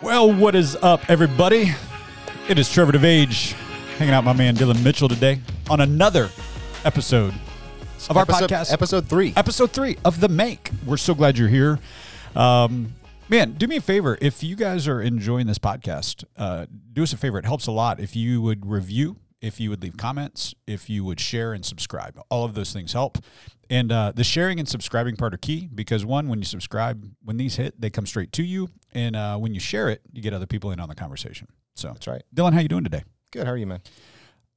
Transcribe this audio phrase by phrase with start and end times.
[0.00, 1.72] Well, what is up, everybody?
[2.48, 3.52] It is Trevor DeVage
[3.98, 6.30] hanging out with my man Dylan Mitchell today on another
[6.84, 7.34] episode
[8.08, 8.72] of our episode, podcast.
[8.72, 9.32] Episode three.
[9.36, 10.70] episode three of The Make.
[10.86, 11.80] We're so glad you're here.
[12.36, 12.94] Um,
[13.28, 14.16] man, do me a favor.
[14.20, 17.38] If you guys are enjoying this podcast, uh, do us a favor.
[17.38, 21.04] It helps a lot if you would review, if you would leave comments, if you
[21.04, 22.20] would share and subscribe.
[22.30, 23.18] All of those things help.
[23.68, 27.36] And uh, the sharing and subscribing part are key because one, when you subscribe, when
[27.36, 30.32] these hit, they come straight to you, and uh, when you share it, you get
[30.32, 31.48] other people in on the conversation.
[31.74, 32.22] So, That's right.
[32.34, 33.04] Dylan, how you doing today?
[33.30, 33.46] Good.
[33.46, 33.80] How are you, man?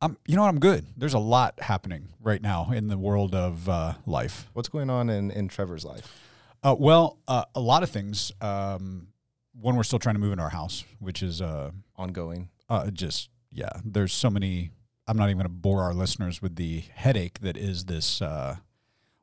[0.01, 0.49] I'm, you know what?
[0.49, 0.85] I'm good.
[0.97, 4.47] There's a lot happening right now in the world of uh, life.
[4.53, 6.19] What's going on in, in Trevor's life?
[6.63, 8.31] Uh, well, uh, a lot of things.
[8.41, 9.07] Um,
[9.53, 12.49] one, we're still trying to move into our house, which is uh, Ongoing.
[12.69, 13.69] uh, just yeah.
[13.85, 14.71] There's so many.
[15.07, 18.55] I'm not even going to bore our listeners with the headache that is this uh,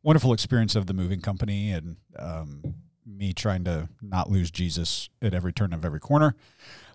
[0.02, 2.62] wonderful experience of the moving company and um,
[3.08, 6.34] me trying to not lose Jesus at every turn of every corner.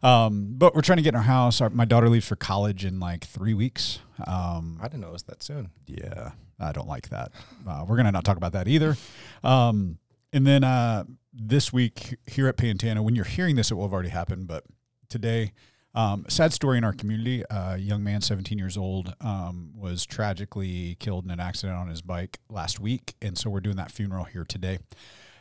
[0.01, 1.61] Um, but we're trying to get in our house.
[1.61, 3.99] Our, my daughter leaves for college in like three weeks.
[4.27, 5.71] Um, I didn't know it was that soon.
[5.87, 7.31] yeah, I don't like that.
[7.67, 8.97] Uh, we're gonna not talk about that either.
[9.43, 9.97] Um,
[10.31, 13.93] and then uh, this week here at Pantano, when you're hearing this, it will have
[13.93, 14.47] already happened.
[14.47, 14.65] But
[15.07, 15.53] today,
[15.95, 17.43] um, sad story in our community.
[17.49, 22.01] a young man, 17 years old, um, was tragically killed in an accident on his
[22.01, 24.79] bike last week, and so we're doing that funeral here today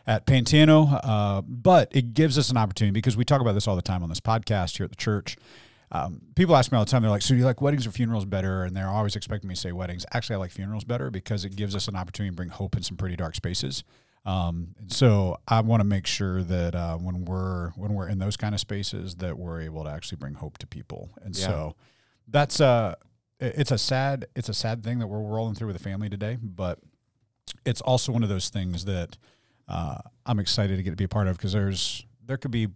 [0.07, 1.01] at Pantano.
[1.03, 4.03] Uh, but it gives us an opportunity because we talk about this all the time
[4.03, 5.37] on this podcast here at the church.
[5.91, 7.91] Um, people ask me all the time, they're like, So, do you like weddings or
[7.91, 8.65] funerals better?
[8.65, 10.07] And they're always expecting me to say weddings.
[10.15, 12.83] Actually, I like funerals better because it gives us an opportunity to bring hope in
[12.83, 13.85] some pretty dark spaces.
[14.25, 18.19] Um, and so I want to make sure that uh, when we're when we're in
[18.21, 21.11] those kind of spaces, that we're able to actually bring hope to people.
[21.23, 21.47] And Yeah.
[21.47, 21.77] so
[22.29, 22.95] that's uh
[23.41, 26.09] it- it's a sad it's a sad thing that we're rolling through with the family
[26.09, 26.79] today, but
[27.67, 29.19] it's also one of those things that
[29.73, 32.69] uh, I'm excited to get to be a part of because there's there could be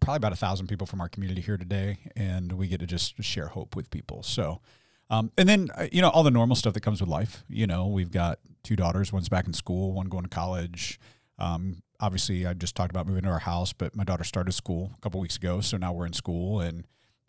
[0.00, 3.22] probably about a thousand people from our community here today, and we get to just
[3.22, 4.22] share hope with people.
[4.22, 4.60] So,
[5.08, 7.44] um, and then uh, you know all the normal stuff that comes with life.
[7.48, 9.12] You know, we've got two daughters.
[9.12, 9.92] One's back in school.
[9.92, 10.98] One going to college.
[11.38, 14.90] Um, obviously, I just talked about moving to our house, but my daughter started school
[14.98, 16.84] a couple weeks ago, so now we're in school and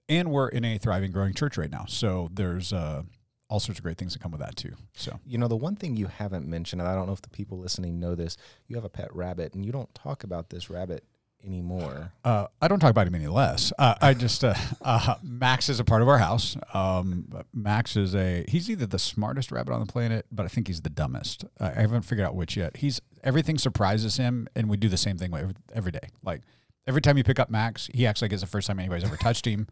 [0.10, 1.86] and we're in a thriving, growing church right now.
[1.88, 3.04] So there's uh,
[3.52, 4.74] all sorts of great things that come with that too.
[4.94, 7.30] So You know, the one thing you haven't mentioned, and I don't know if the
[7.30, 10.70] people listening know this, you have a pet rabbit, and you don't talk about this
[10.70, 11.04] rabbit
[11.44, 12.14] anymore.
[12.24, 13.74] Uh, I don't talk about him any less.
[13.78, 16.56] Uh, I just uh, uh, Max is a part of our house.
[16.74, 20.68] Um, Max is a he's either the smartest rabbit on the planet, but I think
[20.68, 21.44] he's the dumbest.
[21.60, 22.78] I I haven't figured out which yet.
[22.78, 26.10] He's everything surprises him, and we do the same thing every, every day.
[26.24, 26.42] Like
[26.88, 29.18] every time you pick up Max, he acts like it's the first time anybody's ever
[29.18, 29.68] touched him.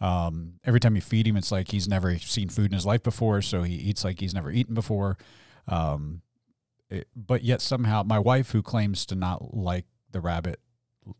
[0.00, 3.02] Um, every time you feed him, it's like he's never seen food in his life
[3.02, 5.16] before, so he eats like he's never eaten before.
[5.66, 6.22] Um,
[6.90, 10.60] it- but yet somehow, my wife, who claims to not like the rabbit,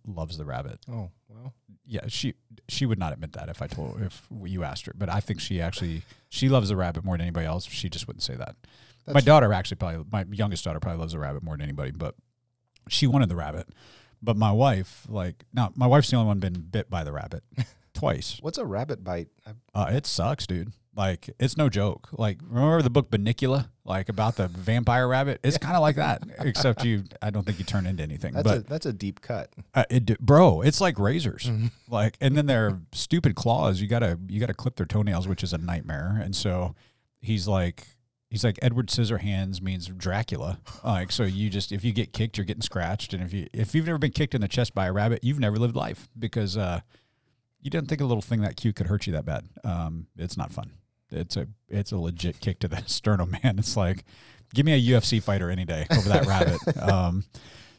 [0.07, 1.55] loves the rabbit Oh, well.
[1.87, 2.35] yeah, she
[2.69, 4.93] she would not admit that if I told if you asked her.
[4.97, 7.65] But I think she actually she loves the rabbit more than anybody else.
[7.67, 8.55] She just wouldn't say that.
[9.07, 11.91] my That's- daughter actually probably my youngest daughter probably loves the rabbit more than anybody,
[11.93, 12.15] but
[12.89, 13.69] she wanted the rabbit.
[14.23, 17.43] But my wife, like, now my wife's the only one been bit by the rabbit
[17.99, 18.39] twice.
[18.41, 19.29] What's a rabbit bite?
[19.75, 20.73] Uh, it sucks, dude.
[20.95, 22.09] Like, it's no joke.
[22.13, 25.39] Like, remember the book Bunnicula, like about the vampire rabbit?
[25.45, 27.05] It's kind of like that, except you.
[27.23, 28.35] I don't think you turn into anything.
[28.35, 29.53] that's, but a, that's a deep cut.
[29.75, 31.45] uh, it, bro, it's like razors.
[31.45, 31.69] Mm-hmm.
[31.89, 33.81] Like, and then their stupid claws.
[33.81, 36.21] You gotta you gotta clip their toenails, which is a nightmare.
[36.21, 36.75] And so
[37.21, 37.87] he's like
[38.29, 40.59] he's like Edward Scissorhands means Dracula.
[40.85, 43.15] Like, so you just if you get kicked, you're getting scratched.
[43.15, 45.39] And if you if you've never been kicked in the chest by a rabbit, you've
[45.39, 46.81] never lived life because uh,
[47.61, 49.45] you didn't think a little thing that cute could hurt you that bad.
[49.65, 50.73] Um, it's not fun.
[51.11, 53.59] It's a it's a legit kick to the sternum, man.
[53.59, 54.05] It's like
[54.55, 56.61] give me a UFC fighter any day over that rabbit.
[56.83, 57.25] Um,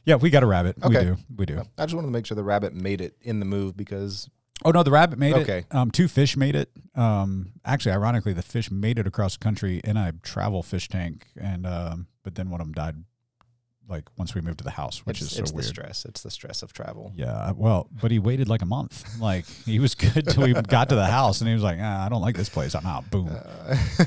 [0.06, 0.78] yeah, we got a rabbit.
[0.84, 1.18] We do.
[1.36, 1.62] We do.
[1.78, 4.30] I just wanted to make sure the rabbit made it in the move because
[4.66, 5.60] Oh no, the rabbit made Okay.
[5.60, 5.76] it.
[5.76, 6.70] Um, two fish made it.
[6.96, 11.28] Um, actually, ironically, the fish made it across the country in a travel fish tank,
[11.40, 12.96] and um, but then one of them died.
[13.90, 16.06] Like once we moved to the house, which it's, is so it's the stress.
[16.06, 17.12] It's the stress of travel.
[17.16, 19.20] Yeah, well, but he waited like a month.
[19.20, 22.06] Like he was good till we got to the house, and he was like, ah,
[22.06, 22.76] "I don't like this place.
[22.76, 23.36] I'm out." Boom.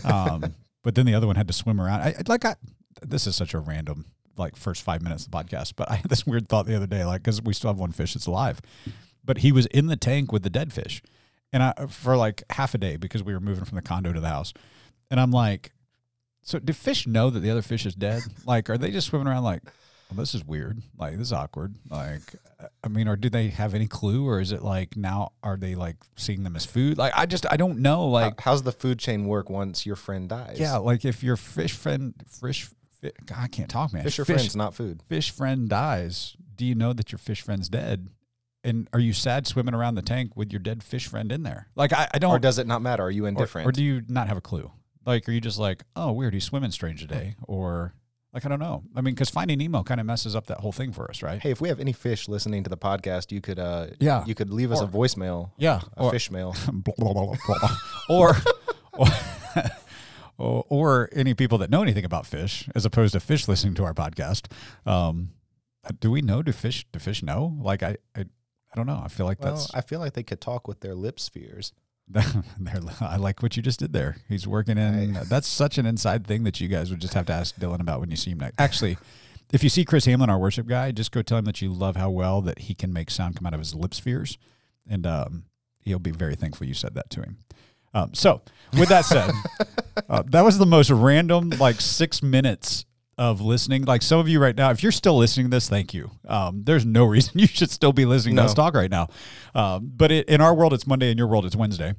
[0.04, 2.00] Um, but then the other one had to swim around.
[2.00, 2.56] I- like I,
[3.02, 4.06] this is such a random
[4.36, 6.86] like first five minutes of the podcast, but I had this weird thought the other
[6.86, 8.60] day, like because we still have one fish that's alive,
[9.24, 11.02] but he was in the tank with the dead fish,
[11.52, 14.20] and I for like half a day because we were moving from the condo to
[14.20, 14.52] the house,
[15.10, 15.72] and I'm like,
[16.42, 18.22] so do fish know that the other fish is dead?
[18.46, 19.62] like, are they just swimming around like?
[20.10, 20.82] Well, this is weird.
[20.98, 21.74] Like this is awkward.
[21.88, 22.34] Like,
[22.84, 25.74] I mean, or do they have any clue, or is it like now are they
[25.74, 26.98] like seeing them as food?
[26.98, 28.06] Like, I just I don't know.
[28.08, 30.58] Like, How, how's the food chain work once your friend dies?
[30.60, 32.68] yeah, like if your fish friend, fish,
[33.00, 34.04] fi- God, I can't talk, man.
[34.04, 35.02] Fish are fish, friends, not food.
[35.08, 36.36] fish friend dies.
[36.56, 38.08] Do you know that your fish friend's dead?
[38.64, 41.68] and are you sad swimming around the tank with your dead fish friend in there?
[41.74, 42.30] Like I, I don't.
[42.30, 43.02] Or does it not matter?
[43.02, 43.66] Are you or- indifferent?
[43.68, 44.70] Or, do you not have a clue?
[45.04, 47.94] Like, are you just like, oh, weird, he's swimming strange today, or
[48.32, 48.82] like I don't know.
[48.96, 51.40] I mean, because Finding Nemo kind of messes up that whole thing for us, right?
[51.42, 54.24] hey, if we have any fish listening to the podcast, you could uh Yeah.
[54.26, 56.54] you could leave us a voicemail, Yeah, a or, fish mail.
[56.72, 57.76] blah, blah, blah, blah, blah.
[58.08, 58.36] or,
[58.92, 59.06] or,
[60.38, 63.84] or or any people that know anything about fish, as opposed to fish listening to
[63.84, 64.46] our podcast.
[64.86, 65.30] Um,
[66.00, 66.42] do we know?
[66.42, 66.86] Do fish?
[66.92, 67.58] Do fish know?
[67.60, 69.00] Like I, I, I don't know.
[69.04, 69.74] I feel like Well, that's.
[69.74, 71.72] I feel like they could talk with their lip spheres.
[73.00, 74.16] I like what you just did there.
[74.28, 75.16] He's working in.
[75.16, 77.80] I- that's such an inside thing that you guys would just have to ask Dylan
[77.80, 78.60] about when you see him next.
[78.60, 78.98] Actually,
[79.52, 81.96] if you see Chris Hamlin, our worship guy, just go tell him that you love
[81.96, 84.38] how well that he can make sound come out of his lip spheres,
[84.88, 85.44] and um,
[85.80, 87.38] he'll be very thankful you said that to him.
[87.94, 88.40] Um, so,
[88.78, 89.30] with that said,
[90.08, 92.86] uh, that was the most random like six minutes
[93.18, 93.84] of listening.
[93.84, 96.10] Like some of you right now, if you're still listening to this, thank you.
[96.26, 98.46] Um, there's no reason you should still be listening to No.
[98.46, 99.08] us talk right now.
[99.54, 101.10] Um, but it, in our world, it's Monday.
[101.10, 101.94] In your world, it's Wednesday.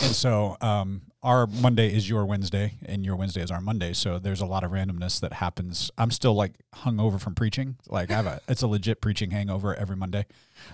[0.00, 3.92] And so um, our Monday is your Wednesday, and your Wednesday is our Monday.
[3.92, 5.90] So there's a lot of randomness that happens.
[5.98, 7.76] I'm still like hungover from preaching.
[7.88, 10.24] Like I have a, it's a legit preaching hangover every Monday.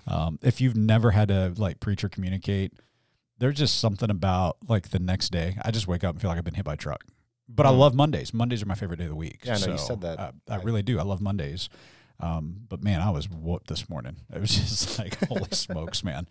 [0.06, 2.74] Um, if you've never had to like preach or communicate,
[3.38, 5.56] there's just something about like the next day.
[5.64, 7.02] I just wake up and feel like I've been hit by a truck.
[7.48, 7.78] But I Mm.
[7.78, 8.34] love Mondays.
[8.34, 9.40] Mondays are my favorite day of the week.
[9.44, 10.18] Yeah, I know you said that.
[10.18, 10.98] uh, I I- really do.
[10.98, 11.68] I love Mondays.
[12.20, 14.16] Um, but man, I was whooped this morning.
[14.34, 16.26] It was just like, holy smokes, man.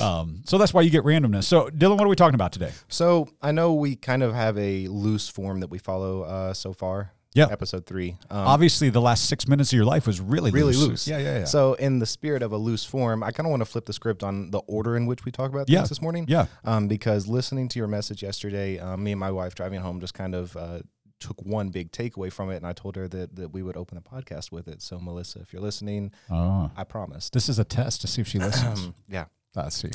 [0.00, 1.44] Um, so that's why you get randomness.
[1.44, 2.72] So, Dylan, what are we talking about today?
[2.88, 6.72] So I know we kind of have a loose form that we follow uh, so
[6.72, 7.12] far.
[7.34, 7.46] Yeah.
[7.50, 8.16] Episode three.
[8.30, 10.88] Um, Obviously, the last six minutes of your life was really really loose.
[10.88, 11.08] loose.
[11.08, 11.44] Yeah, yeah, yeah.
[11.44, 13.92] So in the spirit of a loose form, I kind of want to flip the
[13.92, 15.80] script on the order in which we talk about Yeah.
[15.80, 16.24] things this morning.
[16.28, 16.46] yeah.
[16.64, 20.14] Um, because listening to your message yesterday, um, me and my wife driving home just
[20.14, 20.80] kind of uh,
[21.20, 23.96] took one big takeaway from it, and I told her that that we would open
[23.96, 24.80] the podcast with it.
[24.80, 27.34] So Melissa, if you're listening, Oh, I promised.
[27.34, 28.88] this is a test to see if she listens.
[29.08, 29.26] Yeah.
[29.54, 29.90] Let's see.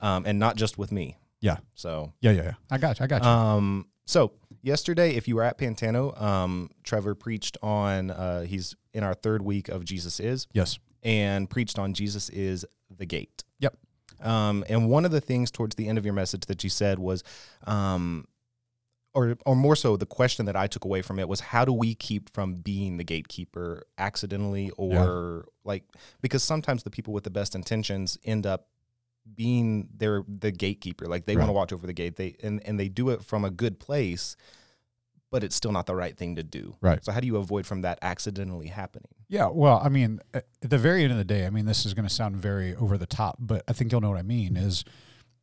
[0.00, 1.18] Um, and not just with me.
[1.40, 1.58] Yeah.
[1.74, 2.52] So Yeah, yeah, yeah.
[2.70, 3.04] I got you.
[3.04, 3.28] I got you.
[3.28, 4.32] Um, so
[4.68, 8.10] yesterday, if you were at Pantano, um, Trevor preached on.
[8.10, 10.78] Uh, he's in our third week of Jesus is, yes.
[11.02, 12.64] and preached on Jesus is
[12.96, 13.42] the gate.
[13.58, 13.76] Yep.
[14.20, 16.98] Um, and one of the things towards the end of your message that you said
[16.98, 17.24] was,
[17.66, 18.26] um,
[19.14, 21.72] or or more so, the question that I took away from it was, how do
[21.72, 25.84] we keep from being the gatekeeper accidentally, or like
[26.20, 28.66] because sometimes the people with the best intentions end up
[29.34, 32.78] being their the gatekeeper like they want to watch over the gate they and, and
[32.78, 34.36] they do it from a good place
[35.30, 37.04] but it's still not the right thing to do Right.
[37.04, 40.78] so how do you avoid from that accidentally happening Yeah, well, I mean, at the
[40.78, 43.06] very end of the day, I mean, this is going to sound very over the
[43.06, 44.56] top, but I think you'll know what I mean.
[44.56, 44.84] Is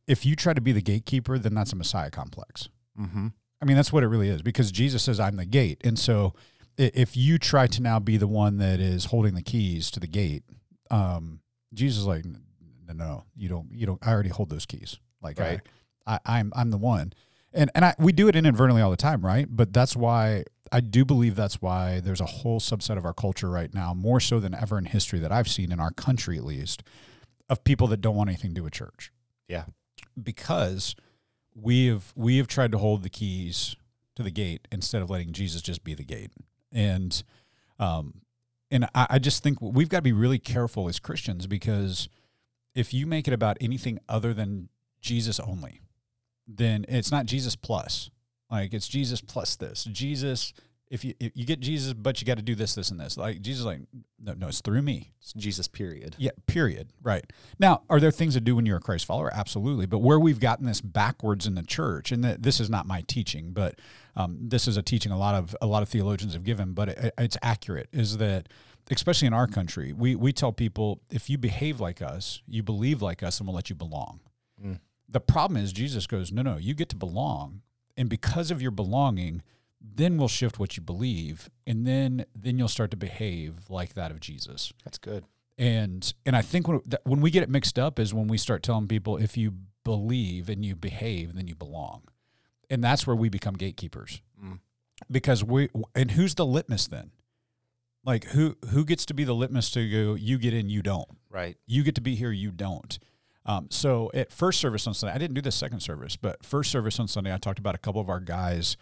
[0.08, 2.68] if you try to be the gatekeeper, then that's a Messiah complex.
[3.00, 3.28] mm-hmm.
[3.62, 6.34] I mean, that's what it really is because Jesus says, "I'm the gate," and so
[6.76, 10.08] if you try to now be the one that is holding the keys to the
[10.08, 10.42] gate,
[10.90, 11.40] um,
[11.72, 12.24] Jesus is like,
[12.86, 13.68] "No, no, you don't.
[13.72, 14.06] You don't.
[14.06, 14.98] I already hold those keys.
[15.22, 15.60] Like, Right.
[16.06, 17.12] I, I, I'm, I'm the one."
[17.52, 19.46] And and I, we do it inadvertently all the time, right?
[19.48, 23.48] But that's why I do believe that's why there's a whole subset of our culture
[23.48, 26.44] right now, more so than ever in history that I've seen in our country at
[26.44, 26.82] least,
[27.48, 29.12] of people that don't want anything to do with church
[29.48, 29.64] yeah
[30.20, 30.94] because
[31.54, 33.76] we have we have tried to hold the keys
[34.14, 36.30] to the gate instead of letting Jesus just be the gate.
[36.72, 37.22] And
[37.78, 38.22] um
[38.70, 42.08] and I, I just think we've got to be really careful as Christians because
[42.76, 44.68] if you make it about anything other than
[45.00, 45.80] Jesus only,
[46.46, 48.10] then it's not Jesus plus.
[48.50, 49.84] Like it's Jesus plus this.
[49.84, 50.52] Jesus
[50.88, 53.16] if you if you get Jesus, but you got to do this, this, and this.
[53.16, 53.80] Like Jesus, like
[54.20, 55.12] no, no, it's through me.
[55.20, 56.92] it's jesus period Yeah, period.
[57.02, 57.24] Right.
[57.58, 59.30] Now, are there things to do when you're a Christ follower?
[59.34, 59.86] Absolutely.
[59.86, 63.02] But where we've gotten this backwards in the church, and that this is not my
[63.08, 63.80] teaching, but
[64.14, 66.88] um, this is a teaching a lot of a lot of theologians have given, but
[66.90, 67.88] it, it's accurate.
[67.92, 68.48] Is that
[68.90, 73.02] especially in our country, we we tell people if you behave like us, you believe
[73.02, 74.20] like us, and we'll let you belong.
[74.64, 74.80] Mm.
[75.08, 77.62] The problem is Jesus goes, no, no, you get to belong,
[77.96, 79.42] and because of your belonging,
[79.80, 84.10] then we'll shift what you believe, and then then you'll start to behave like that
[84.10, 85.24] of Jesus that's good
[85.58, 88.62] and and I think when when we get it mixed up is when we start
[88.62, 92.02] telling people if you believe and you behave then you belong,
[92.68, 94.58] and that's where we become gatekeepers Mm.
[95.10, 97.10] because we and who's the litmus then?
[98.06, 100.14] Like who who gets to be the litmus to go?
[100.14, 101.08] You get in, you don't.
[101.28, 102.98] right You get to be here, you don't.
[103.44, 106.70] Um, so at first service on Sunday, I didn't do the second service, but first
[106.70, 108.76] service on Sunday, I talked about a couple of our guys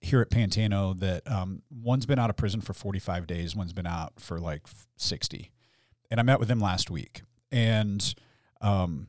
[0.00, 3.86] here at Pantano that um, one's been out of prison for 45 days, one's been
[3.86, 4.62] out for like
[4.96, 5.50] 60.
[6.10, 7.22] And I met with them last week.
[7.52, 8.14] And
[8.60, 9.08] um,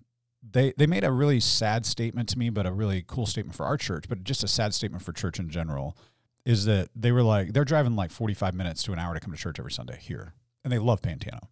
[0.50, 3.66] they, they made a really sad statement to me, but a really cool statement for
[3.66, 5.98] our church, but just a sad statement for church in general
[6.46, 9.32] is that they were like, they're driving like 45 minutes to an hour to come
[9.32, 10.34] to church every Sunday here.
[10.64, 11.48] And they love Pantano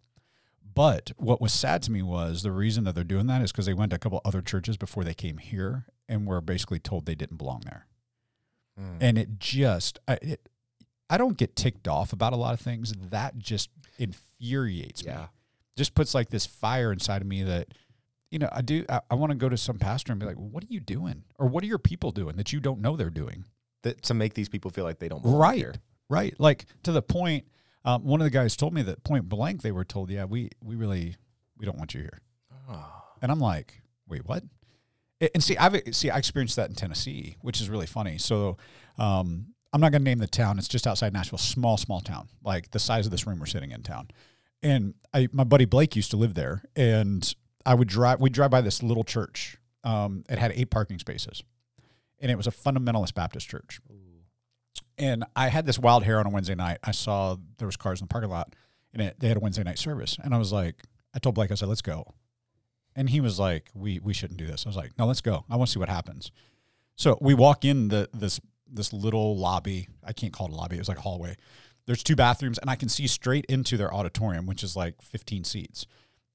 [0.74, 3.66] But what was sad to me was the reason that they're doing that is because
[3.66, 7.06] they went to a couple other churches before they came here and were basically told
[7.06, 7.86] they didn't belong there.
[8.80, 8.96] Mm.
[9.00, 10.48] And it just, I, it,
[11.08, 12.92] I don't get ticked off about a lot of things.
[13.10, 15.10] That just infuriates me.
[15.76, 17.68] Just puts like this fire inside of me that,
[18.30, 18.84] you know, I do.
[18.88, 21.24] I, I want to go to some pastor and be like, "What are you doing?"
[21.38, 23.44] Or "What are your people doing that you don't know they're doing?"
[23.82, 25.56] That, to make these people feel like they don't belong Right.
[25.58, 25.74] here.
[26.08, 26.34] Right.
[26.38, 27.46] Like to the point.
[27.84, 30.50] Um, one of the guys told me that point blank they were told, "Yeah, we
[30.62, 31.16] we really
[31.56, 32.20] we don't want you here."
[32.68, 32.92] Oh.
[33.22, 34.44] And I'm like, wait, what?
[35.34, 38.16] And see, I've see, I experienced that in Tennessee, which is really funny.
[38.18, 38.56] So,
[38.98, 40.58] um, I'm not going to name the town.
[40.58, 43.70] It's just outside Nashville, small, small town, like the size of this room we're sitting
[43.70, 44.08] in town.
[44.62, 47.34] And I, my buddy Blake used to live there, and
[47.64, 48.20] I would drive.
[48.20, 49.56] We'd drive by this little church.
[49.84, 51.42] Um, it had eight parking spaces,
[52.20, 53.80] and it was a fundamentalist Baptist church.
[54.98, 56.78] And I had this wild hair on a Wednesday night.
[56.84, 58.54] I saw there was cars in the parking lot,
[58.92, 60.18] and it, they had a Wednesday night service.
[60.22, 60.82] And I was like,
[61.14, 62.04] I told Blake, I said, let's go.
[62.94, 64.66] And he was like, we we shouldn't do this.
[64.66, 65.44] I was like, no, let's go.
[65.48, 66.30] I want to see what happens.
[66.96, 69.88] So we walk in the this this little lobby.
[70.04, 70.76] I can't call it a lobby.
[70.76, 71.36] It was like a hallway.
[71.86, 75.44] There's two bathrooms, and I can see straight into their auditorium, which is like 15
[75.44, 75.86] seats.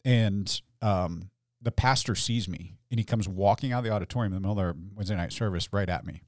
[0.03, 1.29] And um,
[1.65, 4.59] the pastor sees me, and he comes walking out of the auditorium in the middle
[4.59, 6.21] of our Wednesday night service right at me.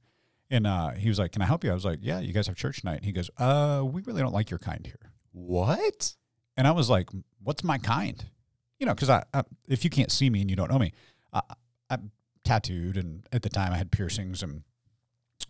[0.50, 2.48] And uh, he was like, "Can I help you?" I was like, "Yeah, you guys
[2.48, 6.16] have church tonight." And he goes, "Uh, we really don't like your kind here." What?
[6.58, 7.10] And I was like,
[7.44, 8.26] "What's my kind?"
[8.80, 10.92] You know, because I, I, if you can't see me and you don't know me,
[11.32, 11.42] I,
[11.90, 12.12] I'm
[12.44, 14.64] tattooed, and at the time I had piercings and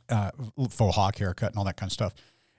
[0.10, 0.32] uh,
[0.70, 2.14] faux hawk haircut and all that kind of stuff.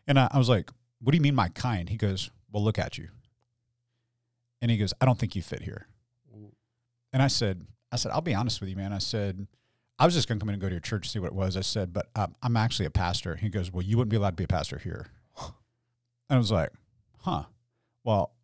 [0.07, 0.71] And I, I was like,
[1.01, 3.09] "What do you mean my kind?" He goes, "Well, look at you."
[4.63, 5.89] And he goes, "I don't think you fit here."
[7.19, 9.49] And I said, "I said I'll be honest with you, man." I said,
[9.99, 11.27] "I was just going to come in and go to your church to see what
[11.27, 14.11] it was." I said, "But um, I'm actually a pastor." He goes, "Well, you wouldn't
[14.11, 15.09] be allowed to be a pastor here."
[16.31, 16.71] And I was like,
[17.23, 17.47] "Huh."
[18.05, 18.35] Well,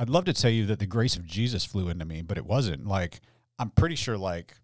[0.00, 2.44] I'd love to tell you that the grace of Jesus flew into me, but it
[2.44, 2.84] wasn't.
[2.84, 3.20] Like
[3.60, 4.56] I'm pretty sure like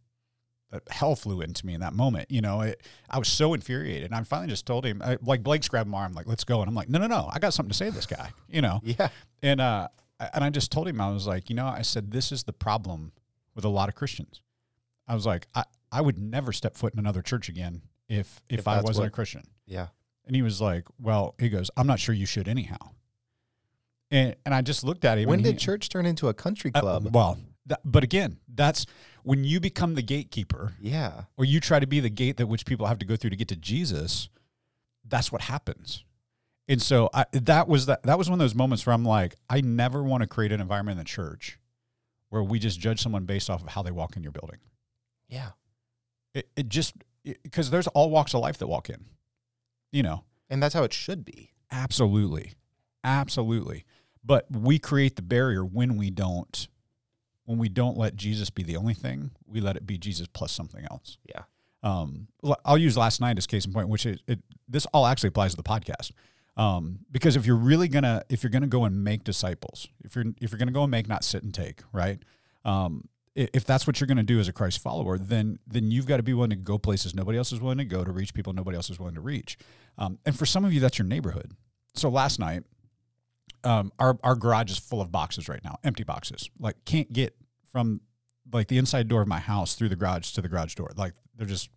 [0.72, 2.28] that hell flew into me in that moment.
[2.30, 4.06] You know, it, I was so infuriated.
[4.06, 6.60] And I finally just told him, I, like Blake's grabbed my arm, like, let's go.
[6.60, 8.62] And I'm like, no, no, no, I got something to say to this guy, you
[8.62, 8.80] know?
[8.84, 9.08] Yeah.
[9.42, 9.88] And, uh,
[10.18, 12.52] and I just told him, I was like, you know, I said, this is the
[12.52, 13.12] problem
[13.56, 14.42] with a lot of Christians.
[15.08, 18.60] I was like, I, I would never step foot in another church again if, if,
[18.60, 19.42] If I wasn't what- a Christian.
[19.66, 19.88] Yeah.
[20.26, 22.78] And he was like, well, he goes, I'm not sure you should anyhow.
[24.10, 25.28] And, and I just looked at him.
[25.28, 27.14] When did he- church turn into a country uh, club?
[27.14, 28.86] well, that, but again, that's
[29.22, 31.22] when you become the gatekeeper yeah.
[31.36, 33.36] or you try to be the gate that which people have to go through to
[33.36, 34.28] get to Jesus,
[35.04, 36.04] that's what happens.
[36.68, 39.36] And so I, that was that that was one of those moments where I'm like,
[39.48, 41.58] I never want to create an environment in the church
[42.30, 44.58] where we just judge someone based off of how they walk in your building.
[45.28, 45.50] Yeah.
[46.34, 46.94] It, it just
[47.42, 49.06] because there's all walks of life that walk in,
[49.92, 50.24] you know.
[50.48, 51.50] And that's how it should be.
[51.70, 52.52] Absolutely.
[53.02, 53.84] Absolutely.
[54.24, 56.68] But we create the barrier when we don't
[57.46, 60.50] when we don't let Jesus be the only thing, we let it be Jesus plus
[60.50, 61.16] something else.
[61.24, 61.42] Yeah.
[61.82, 62.26] Um,
[62.64, 65.52] I'll use last night as case in point, which is it, this all actually applies
[65.52, 66.10] to the podcast.
[66.56, 70.24] Um, because if you're really gonna if you're gonna go and make disciples, if you're
[70.40, 72.18] if you're gonna go and make, not sit and take, right?
[72.64, 76.06] Um, if that's what you're going to do as a Christ follower, then then you've
[76.06, 78.32] got to be willing to go places nobody else is willing to go to reach
[78.32, 79.58] people nobody else is willing to reach.
[79.98, 81.52] Um, and for some of you, that's your neighborhood.
[81.94, 82.62] So last night,
[83.62, 86.48] um, our our garage is full of boxes right now, empty boxes.
[86.58, 87.36] Like can't get
[87.70, 88.00] from
[88.50, 90.90] like the inside door of my house through the garage to the garage door.
[90.96, 91.68] Like they're just.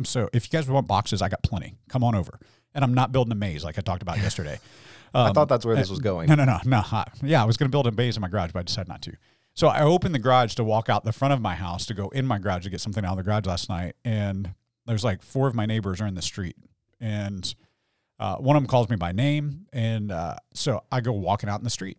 [0.00, 0.30] I'm so.
[0.32, 1.74] If you guys want boxes, I got plenty.
[1.90, 2.38] Come on over.
[2.74, 4.58] And I'm not building a maze like I talked about yesterday.
[5.14, 6.28] I Um, thought that's where this was going.
[6.28, 6.82] no, no, no, no.
[6.90, 8.88] I- Yeah, I was going to build a maze in my garage, but I decided
[8.88, 9.12] not to.
[9.54, 12.08] So I opened the garage to walk out the front of my house to go
[12.10, 14.54] in my garage to get something out of the garage last night, and
[14.86, 16.56] there's like four of my neighbors are in the street,
[17.00, 17.54] and
[18.20, 21.58] uh, one of them calls me by name, and uh, so I go walking out
[21.60, 21.98] in the street.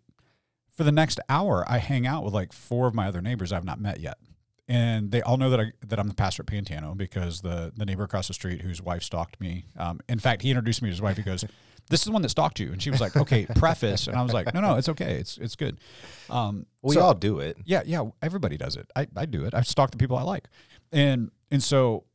[0.78, 3.66] For the next hour, I hang out with like four of my other neighbors I've
[3.66, 4.18] not met yet,
[4.72, 7.86] and they all know that I that I'm the pastor at Pantano because the the
[7.86, 9.66] neighbor across the street whose wife stalked me.
[9.78, 11.18] Um, in fact, he introduced me to his wife.
[11.18, 11.44] He goes,
[11.90, 14.22] "This is the one that stalked you," and she was like, "Okay, preface," and I
[14.24, 15.16] was like, "No, no, it's okay.
[15.16, 15.78] It's it's good."
[16.30, 17.58] Um, We so- all do it.
[17.66, 18.90] yeah, yeah, everybody does it.
[18.96, 19.54] I, I do it.
[19.54, 20.48] I stalk the people I like.
[20.94, 22.06] And and so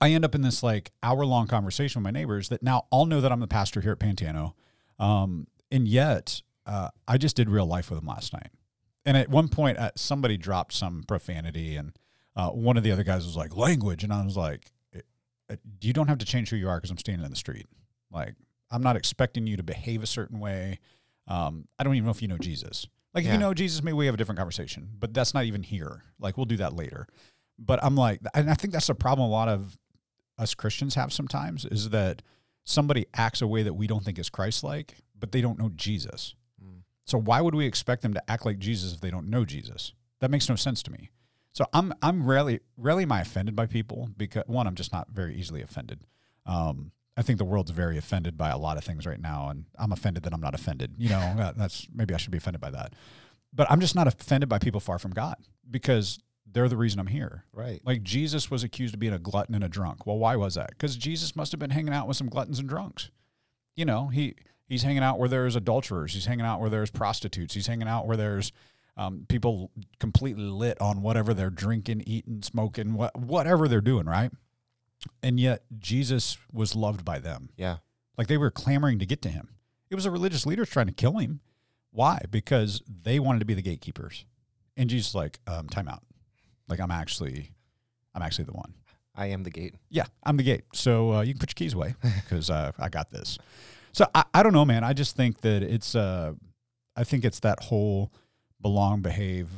[0.00, 3.04] I end up in this like hour long conversation with my neighbors that now all
[3.04, 4.54] know that I'm the pastor here at Pantano.
[4.98, 8.48] Um, and yet uh, I just did real life with them last night.
[9.06, 11.96] And at one point, uh, somebody dropped some profanity, and
[12.34, 14.04] uh, one of the other guys was like, language.
[14.04, 14.72] And I was like,
[15.48, 17.66] "Uh, you don't have to change who you are because I'm standing in the street.
[18.10, 18.34] Like,
[18.70, 20.80] I'm not expecting you to behave a certain way.
[21.28, 22.86] Um, I don't even know if you know Jesus.
[23.14, 25.62] Like, if you know Jesus, maybe we have a different conversation, but that's not even
[25.62, 26.02] here.
[26.18, 27.06] Like, we'll do that later.
[27.58, 29.78] But I'm like, and I think that's a problem a lot of
[30.38, 32.22] us Christians have sometimes is that
[32.64, 35.70] somebody acts a way that we don't think is Christ like, but they don't know
[35.74, 36.34] Jesus.
[37.06, 39.92] So why would we expect them to act like Jesus if they don't know Jesus?
[40.20, 41.10] That makes no sense to me.
[41.52, 45.08] So I'm I'm rarely rarely am I offended by people because one I'm just not
[45.10, 46.00] very easily offended.
[46.44, 49.64] Um, I think the world's very offended by a lot of things right now, and
[49.78, 50.96] I'm offended that I'm not offended.
[50.98, 52.92] You know, that's maybe I should be offended by that,
[53.54, 55.36] but I'm just not offended by people far from God
[55.70, 57.44] because they're the reason I'm here.
[57.52, 57.80] Right.
[57.84, 60.06] Like Jesus was accused of being a glutton and a drunk.
[60.06, 60.70] Well, why was that?
[60.70, 63.10] Because Jesus must have been hanging out with some gluttons and drunks.
[63.76, 64.34] You know, he
[64.66, 66.14] he's hanging out where there's adulterers.
[66.14, 67.54] He's hanging out where there's prostitutes.
[67.54, 68.52] He's hanging out where there's
[68.96, 74.30] um, people completely lit on whatever they're drinking, eating, smoking, what whatever they're doing, right?
[75.22, 77.50] And yet Jesus was loved by them.
[77.56, 77.78] Yeah.
[78.16, 79.50] Like they were clamoring to get to him.
[79.90, 81.40] It was the religious leaders trying to kill him.
[81.90, 82.20] Why?
[82.30, 84.24] Because they wanted to be the gatekeepers.
[84.76, 86.02] And Jesus like, um, time out.
[86.68, 87.52] Like I'm actually,
[88.14, 88.74] I'm actually the one.
[89.14, 89.74] I am the gate.
[89.88, 90.64] Yeah, I'm the gate.
[90.74, 93.38] So uh, you can put your keys away because uh, I got this.
[93.96, 94.84] So I, I don't know, man.
[94.84, 96.34] I just think that it's uh,
[96.94, 98.12] I think it's that whole
[98.60, 99.48] belong, behave,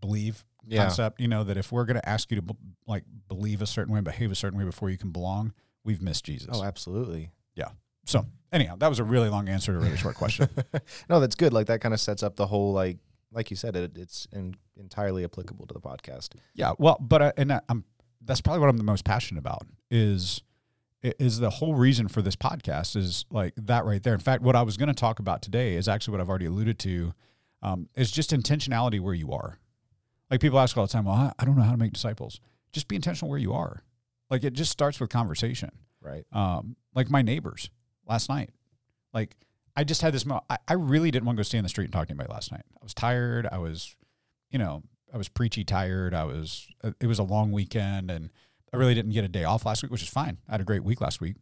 [0.00, 0.82] believe Yeah.
[0.82, 1.20] concept.
[1.20, 2.56] You know that if we're going to ask you to
[2.88, 5.52] like believe a certain way, behave a certain way before you can belong,
[5.84, 6.48] we've missed Jesus.
[6.50, 7.30] Oh, absolutely.
[7.54, 7.68] Yeah.
[8.04, 10.48] So anyhow, that was a really long answer to a really short question.
[11.08, 11.52] no, that's good.
[11.52, 12.98] Like that kind of sets up the whole like
[13.32, 16.30] like you said it, it's in, entirely applicable to the podcast.
[16.52, 17.84] Yeah, well, but I, and I, I'm
[18.24, 20.42] that's probably what I'm the most passionate about is
[21.02, 24.14] is the whole reason for this podcast is like that right there.
[24.14, 26.46] In fact, what I was going to talk about today is actually what I've already
[26.46, 27.12] alluded to.
[27.62, 29.58] Um, is just intentionality where you are.
[30.30, 32.40] Like people ask all the time, well, I, don't know how to make disciples.
[32.72, 33.82] Just be intentional where you are.
[34.30, 35.70] Like it just starts with conversation.
[36.00, 36.24] Right.
[36.32, 37.68] Um, like my neighbors
[38.06, 38.50] last night.
[39.12, 39.36] Like
[39.76, 40.44] I just had this moment.
[40.48, 42.32] I, I really didn't want to go stay in the street and talk to anybody
[42.32, 42.62] last night.
[42.74, 43.46] I was tired.
[43.50, 43.94] I was,
[44.50, 46.14] you know, I was preachy tired.
[46.14, 48.30] I was, uh, it was a long weekend and
[48.72, 50.38] I really didn't get a day off last week, which is fine.
[50.48, 51.36] I had a great week last week.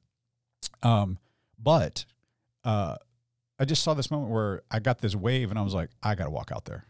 [0.82, 1.18] Um,
[1.58, 2.04] but,
[2.64, 2.96] uh,
[3.58, 6.14] I just saw this moment where I got this wave and I was like, I
[6.14, 6.84] got to walk out there.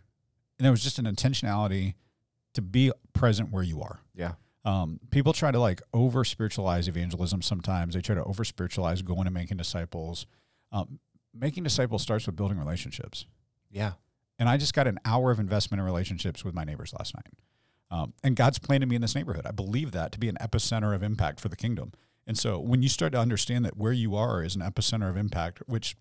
[0.58, 1.94] And it was just an intentionality
[2.54, 4.00] to be present where you are.
[4.14, 4.32] Yeah.
[4.64, 7.94] Um, people try to like over spiritualize evangelism sometimes.
[7.94, 10.26] They try to over spiritualize going and making disciples.
[10.72, 10.98] Um,
[11.32, 13.24] making disciples starts with building relationships.
[13.70, 13.92] Yeah.
[14.38, 17.32] And I just got an hour of investment in relationships with my neighbors last night.
[17.90, 19.46] Um, and God's planted me in this neighborhood.
[19.46, 21.92] I believe that to be an epicenter of impact for the kingdom.
[22.26, 25.16] And so when you start to understand that where you are is an epicenter of
[25.16, 25.96] impact, which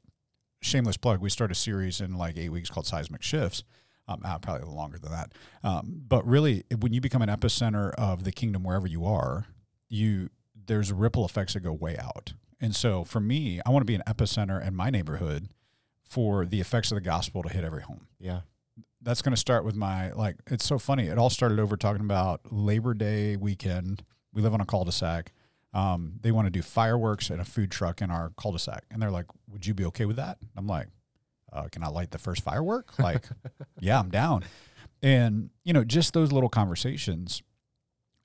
[0.61, 3.63] shameless plug, we start a series in like eight weeks called Seismic Shifts.
[4.09, 5.33] Um, uh, probably longer than that.
[5.65, 9.47] Um, but really, when you become an epicenter of the kingdom wherever you are,
[9.89, 10.29] you
[10.65, 12.33] there's ripple effects that go way out.
[12.61, 15.49] And so for me, I want to be an epicenter in my neighborhood
[16.03, 18.41] for the effects of the gospel to hit every home Yeah.
[19.01, 22.01] That's going to start with my like it's so funny it all started over talking
[22.01, 25.31] about labor day weekend we live on a cul-de-sac
[25.73, 29.11] um, they want to do fireworks and a food truck in our cul-de-sac and they're
[29.11, 30.87] like would you be okay with that i'm like
[31.53, 33.25] uh, can i light the first firework like
[33.79, 34.43] yeah i'm down
[35.03, 37.43] and you know just those little conversations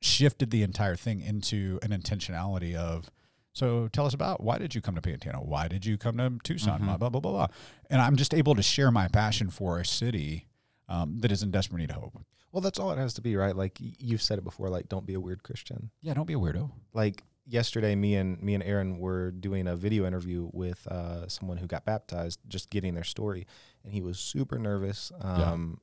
[0.01, 3.11] shifted the entire thing into an intentionality of
[3.53, 5.45] so tell us about why did you come to Pantano?
[5.45, 6.81] Why did you come to Tucson?
[6.81, 6.85] Mhm.
[6.87, 7.47] Blah, blah, blah, blah, blah.
[7.91, 10.47] And I'm just able to share my passion for a city
[10.93, 12.19] um, that is in desperate need of hope.
[12.53, 13.57] Well, that's all it has to be, right?
[13.57, 14.69] Like you've said it before.
[14.69, 15.91] Like, don't be a weird Christian.
[16.03, 16.71] Yeah, don't be a weirdo.
[16.93, 21.57] Like yesterday, me and me and Aaron were doing a video interview with uh, someone
[21.57, 23.47] who got baptized, just getting their story,
[23.85, 25.11] and he was super nervous.
[25.21, 25.81] Um,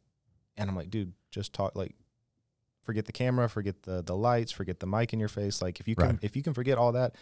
[0.57, 1.75] And I'm like, dude, just talk.
[1.75, 1.95] Like,
[2.83, 5.61] forget the camera, forget the the lights, forget the mic in your face.
[5.61, 6.19] Like, if you can, Right.
[6.21, 7.15] if you can forget all that,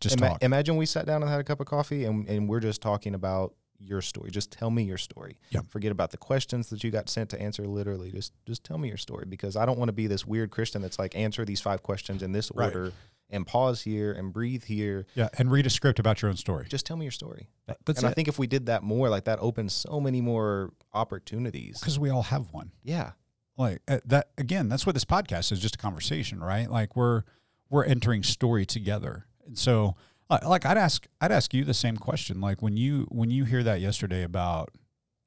[0.00, 0.42] Just ima- talk.
[0.42, 3.14] imagine we sat down and had a cup of coffee, and and we're just talking
[3.14, 4.30] about your story.
[4.30, 5.38] Just tell me your story.
[5.50, 5.66] Yep.
[5.68, 7.64] Forget about the questions that you got sent to answer.
[7.66, 10.50] Literally, just just tell me your story because I don't want to be this weird
[10.50, 12.66] Christian that's like answer these five questions in this Right.
[12.74, 12.92] order
[13.30, 15.06] and pause here and breathe here.
[15.14, 16.66] yeah, and read a script about your own story.
[16.68, 17.48] Just tell me your story.
[17.66, 20.20] That- That's and I think if we did that more, like that opens so many
[20.22, 21.78] more opportunities.
[21.80, 22.72] Because we all have one.
[22.82, 23.12] Yeah.
[23.56, 24.68] Like uh, that again.
[24.68, 26.70] That's what this podcast is—just a conversation, right?
[26.70, 27.22] Like we're
[27.70, 29.26] we're entering story together.
[29.46, 29.96] And so,
[30.30, 32.40] like I'd ask I'd ask you the same question.
[32.40, 34.70] Like when you when you hear that yesterday about,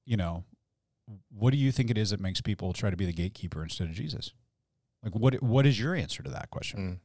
[0.05, 0.43] you know,
[1.29, 3.87] what do you think it is that makes people try to be the gatekeeper instead
[3.87, 4.33] of Jesus?
[5.03, 6.99] Like what what is your answer to that question?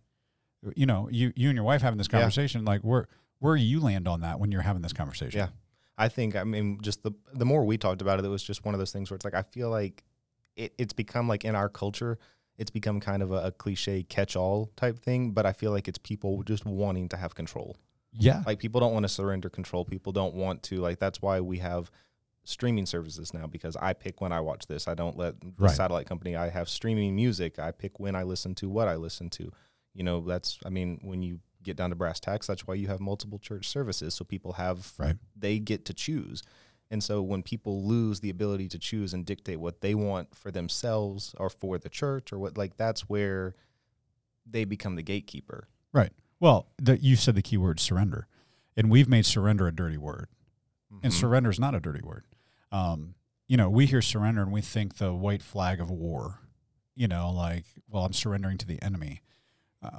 [0.65, 0.73] Mm.
[0.77, 2.21] You know, you you and your wife having this Yeah.
[2.21, 2.65] conversation.
[2.65, 5.39] Like where where you land on that when you're having this conversation?
[5.39, 5.49] Yeah.
[5.99, 8.65] I think I mean just the the more we talked about it, it was just
[8.65, 10.05] one of those things where it's like I feel like
[10.57, 12.19] it, it's become like in our culture,
[12.59, 15.33] it's become kind of a, a cliche catch-all type thing.
[15.33, 17.77] But I feel like it's people just wanting to have control.
[18.13, 19.85] yeah, Like people don't want to surrender control.
[19.85, 20.99] People don't want to like.
[20.99, 21.91] That's why we have
[22.45, 24.87] streaming services now because I pick when I watch this.
[24.89, 25.75] I don't let the Right.
[25.77, 26.37] satellite company.
[26.37, 27.59] I have streaming music.
[27.59, 29.53] I pick when I listen to what I listen to.
[29.95, 32.87] You know, that's I mean, when you get down to brass tacks, that's why you
[32.87, 34.15] have multiple church services.
[34.15, 35.17] So people have Right.
[35.35, 36.43] they get to choose.
[36.91, 40.51] And so when people lose the ability to choose and dictate what they want for
[40.51, 43.55] themselves or for the church or what like that's where
[44.49, 45.69] they become the gatekeeper.
[45.93, 46.13] Right.
[46.39, 48.29] Well, the, you said the key word surrender,
[48.77, 50.29] and we've made surrender a dirty word,
[51.03, 51.17] and Mhm.
[51.17, 52.25] surrender is not a dirty word.
[52.71, 53.15] Um,
[53.49, 56.41] you know, we hear surrender and we think the white flag of war.
[56.95, 59.23] You know, like, well, I'm surrendering to the enemy.
[59.83, 59.99] Uh,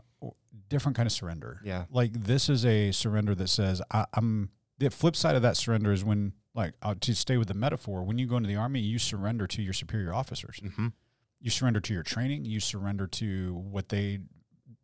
[0.69, 1.61] different kind of surrender.
[1.63, 1.85] Yeah.
[1.91, 4.49] Like this is a surrender that says I, I'm.
[4.79, 8.03] The flip side of that surrender is when, like, uh, to stay with the metaphor,
[8.03, 10.59] when you go into the army, you surrender to your superior officers.
[10.61, 10.91] Mhm.
[11.39, 12.43] You surrender to your training.
[12.45, 14.19] You surrender to what they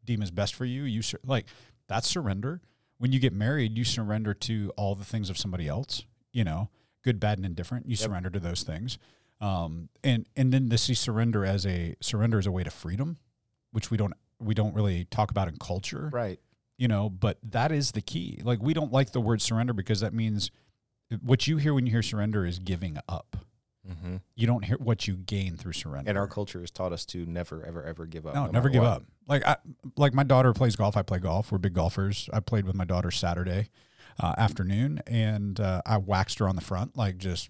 [0.05, 0.83] deem as best for you.
[0.83, 1.47] You sur- like
[1.87, 2.61] that's surrender.
[2.99, 6.05] When you get married, you surrender to all the things of somebody else.
[6.31, 6.69] You know,
[7.01, 7.87] good, bad, and indifferent.
[7.87, 7.99] You Yep.
[7.99, 8.97] surrender to those things.
[9.41, 13.17] Um, and and then to see surrender as a surrender as a way to freedom,
[13.71, 16.39] which we don't we don't really talk about in culture Right.
[16.77, 20.01] you know but that is the key like we don't like the word surrender because
[20.01, 20.51] that means
[21.21, 23.37] what you hear when you hear surrender is giving up.
[24.01, 26.09] Hmm you don't hear what you gain through surrender.
[26.09, 28.33] And our culture has taught us to never, ever, ever give up.
[28.33, 28.91] no, no never give what.
[28.91, 29.03] up.
[29.27, 29.57] Like I,
[29.95, 31.51] like my daughter plays golf i play golf.
[31.51, 32.29] We're big golfers.
[32.33, 33.69] I played with my daughter saturday
[34.19, 37.49] uh, afternoon and uh, i waxed her on the front like just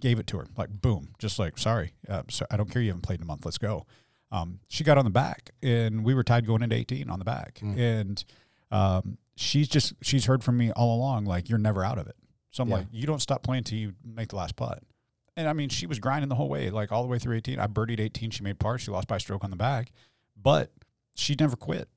[0.00, 0.46] gave it to her.
[0.56, 1.14] Like boom.
[1.18, 2.82] Just like sorry uh, so i don't care.
[2.82, 3.44] You haven't played in a month.
[3.44, 3.86] Let's go.
[4.30, 7.24] Um, she got on the back and we were tied going into 18 on the
[7.24, 7.60] back.
[7.62, 7.78] Mm.
[7.78, 8.24] and
[8.70, 12.16] um, she's just she's heard from me all along like you're never out of it
[12.50, 12.76] so i'm Yeah.
[12.76, 14.82] like you don't stop playing till you make the last putt.
[15.36, 17.58] And i mean she was grinding the whole way like all the way through 18
[17.60, 18.78] i birdied 18 she made par.
[18.78, 19.92] She lost by a stroke on the back.
[20.40, 20.70] But
[21.14, 21.88] she never quit.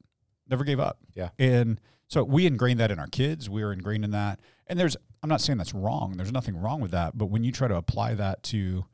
[0.50, 0.98] Never gave up.
[1.16, 1.30] Yeah.
[1.40, 3.50] and so we ingrained that in our kids.
[3.50, 4.40] We were ingrained in that.
[4.68, 6.14] And there's i'm not saying that's wrong.
[6.18, 7.18] There's nothing wrong with that.
[7.18, 8.86] But when you try to apply that to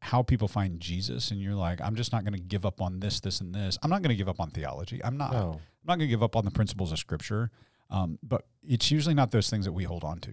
[0.00, 3.00] how people find jesus and you're like i'm just not going to give up on
[3.00, 5.00] this this and this i'm not going to give up on theology.
[5.02, 5.32] I'm not.
[5.32, 5.52] No.
[5.54, 7.50] i'm not going to give up on the principles of scripture.
[7.90, 10.32] Um, but it's usually not those things that we hold on to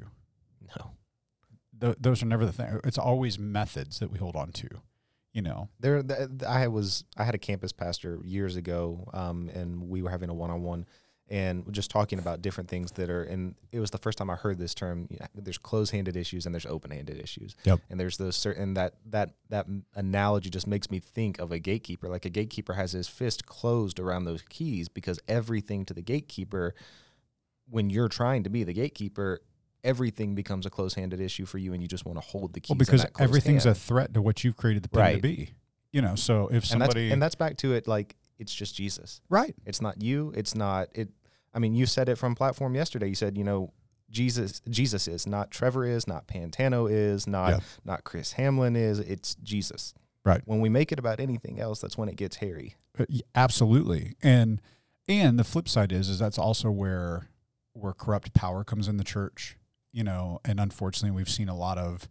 [0.77, 0.91] No.
[1.81, 4.67] Th- those are never the thing it's always methods that we hold on to
[5.33, 9.49] you know There, th- th- I was, I had a campus pastor years ago, um,
[9.53, 10.85] and we were having a one-on-one,
[11.27, 13.23] and just talking about different things that are.
[13.23, 15.07] And it was the first time I heard this term.
[15.09, 17.55] you know, There's closed-handed issues and there's open-handed issues.
[17.63, 17.79] Yep.
[17.89, 22.09] And there's those certain that that that analogy just makes me think of a gatekeeper.
[22.09, 26.75] Like a gatekeeper has his fist closed around those keys because everything to the gatekeeper,
[27.67, 29.39] when you're trying to be the gatekeeper.
[29.83, 32.69] Everything becomes a close-handed issue for you, and you just want to hold the keys.
[32.69, 35.49] well because everything's a threat to what you've created the pin to be
[35.91, 37.87] you know so if and somebody that's and that's back to it.
[37.87, 39.21] Like it's just Jesus.
[39.29, 40.33] right It's not you.
[40.35, 41.09] It's not it.
[41.53, 43.07] I mean, you said it from platform yesterday.
[43.07, 43.71] You said, you know,
[44.09, 44.59] Jesus.
[44.69, 47.59] Jesus is not Trevor is not Pantano is not Yeah.
[47.85, 48.99] not Chris Hamlin is.
[48.99, 49.93] It's Jesus.
[50.25, 50.41] Right.
[50.45, 52.75] When we make it about anything else, that's when it gets hairy.
[52.97, 54.61] Uh, absolutely and
[55.07, 57.29] and the flip side is is that's also where
[57.73, 59.57] where corrupt power comes in the church
[59.93, 62.09] you know and unfortunately we've seen a lot of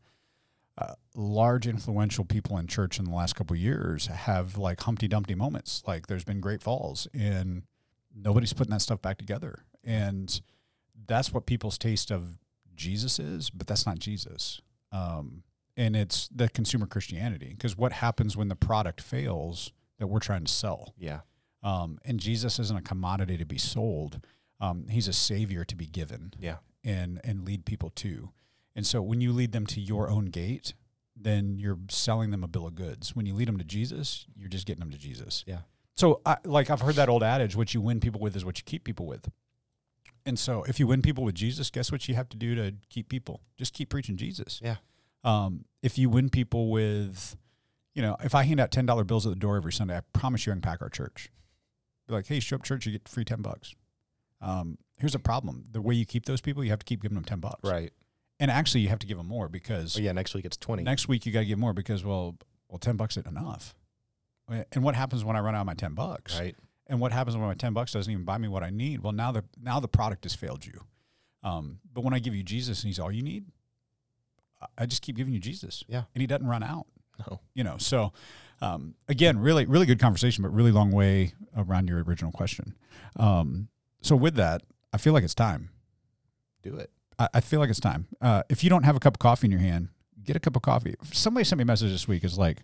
[0.78, 5.06] uh, large influential people in church in the last couple of years have like humpty
[5.06, 7.62] dumpty moments like there's been great falls and
[8.14, 10.40] nobody's putting that stuff back together and
[11.06, 12.38] that's what people's taste of
[12.74, 14.60] jesus is but that's not jesus
[14.92, 15.42] um,
[15.76, 20.44] and it's the consumer christianity because what happens when the product fails that we're trying
[20.44, 21.20] to sell Yeah.
[21.62, 24.20] um, and Jesus isn't a commodity to be sold.
[24.60, 26.56] Um, he's a savior to be given Yeah.
[26.84, 28.30] And and lead people to.
[28.74, 30.74] And so when you lead them to your own gate,
[31.14, 33.14] then you're selling them a bill of goods.
[33.14, 35.44] When you lead them to Jesus, you're just getting them to Jesus.
[35.46, 35.60] Yeah.
[35.94, 38.58] So I, like I've heard that old adage, what you win people with is what
[38.58, 39.30] you keep people with.
[40.24, 42.74] And so if you win people with Jesus, guess what you have to do to
[42.88, 43.42] keep people?
[43.58, 44.60] Just keep preaching Jesus.
[44.64, 44.76] Yeah.
[45.24, 47.36] Um, if you win people with,
[47.94, 50.00] you know, if I hand out ten dollar bills at the door every Sunday, I
[50.12, 51.28] promise you I can pack our church.
[52.08, 53.74] Be like, hey, show up church, you get free ten bucks.
[54.42, 57.14] Um, here's a problem: the way you keep those people, you have to keep giving
[57.14, 57.92] them ten bucks, Right.
[58.40, 60.12] and actually you have to give them more because Oh, yeah.
[60.12, 60.83] Next week it's twenty.
[60.83, 62.37] next week you got to give more because well,
[62.68, 63.74] well, ten bucks isn't enough.
[64.72, 66.38] And what happens when I run out of my ten bucks?
[66.38, 66.55] Right.
[66.88, 69.00] And what happens when my ten bucks doesn't even buy me what I need?
[69.00, 70.85] Well, now the now the product has failed you.
[71.42, 73.46] Um, but when I give you Jesus and He's all you need,
[74.61, 75.83] I- I just keep giving you Jesus.
[75.88, 76.02] Yeah.
[76.14, 76.87] and He doesn't run out.
[77.31, 77.40] No.
[77.55, 78.12] You know, so
[78.61, 82.74] um, again, really, really good conversation, but really long way around your original question.
[83.16, 83.68] Um,
[84.02, 84.62] so with that,
[84.92, 85.70] I feel like it's time.
[86.62, 86.90] Do it.
[87.18, 88.06] I, I feel like it's time.
[88.20, 89.88] Uh, if you don't have a cup of coffee in your hand,
[90.22, 90.94] get a cup of coffee.
[91.12, 92.24] Somebody sent me a message this week.
[92.24, 92.58] Is like,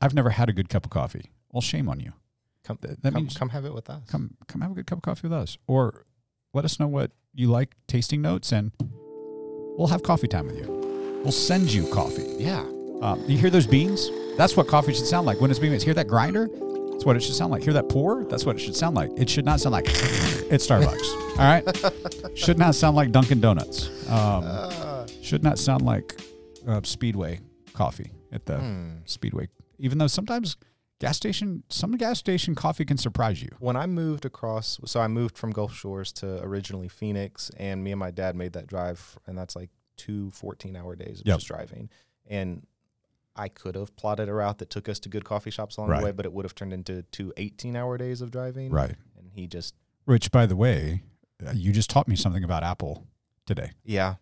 [0.00, 1.30] I've never had a good cup of coffee.
[1.52, 2.12] Well, shame on you.
[2.64, 2.78] Come.
[2.78, 4.02] Th- that come, means- come have it with us.
[4.10, 6.04] come come have a good cup of coffee with us or
[6.54, 8.72] let us know what you like tasting notes and
[9.76, 12.60] we'll have coffee time with you we'll send you coffee Yeah.
[13.02, 15.82] um, you hear those beans that's what coffee should sound like when it's being made
[15.82, 16.48] hear that grinder
[16.92, 19.10] that's what it should sound like hear that pour that's what it should sound like
[19.16, 19.86] it should not sound like
[20.54, 25.58] it's starbucks all right should not sound like dunkin' donuts um, Uh, should should not
[25.58, 26.14] sound like
[26.68, 27.40] uh, Speedway
[27.72, 28.90] coffee at the Hmm.
[29.04, 29.48] Speedway.
[29.78, 30.56] Even though sometimes
[31.00, 33.48] gas station, some gas station coffee can surprise you.
[33.58, 37.90] When I moved across, so I moved from Gulf Shores to originally Phoenix, and me
[37.92, 41.36] and my dad made that drive, and that's like two 14 hour days of Yep.
[41.38, 41.90] just driving.
[42.26, 42.66] And
[43.36, 45.98] I could have plotted a route that took us to good coffee shops along Right.
[46.00, 48.70] the way, but it would have turned into two 18 hour days of driving.
[48.70, 48.94] Right.
[49.18, 51.02] And he just, Which, by the way,
[51.46, 53.06] uh, you just taught me something about Apple
[53.46, 53.72] today.
[53.84, 54.16] yeah.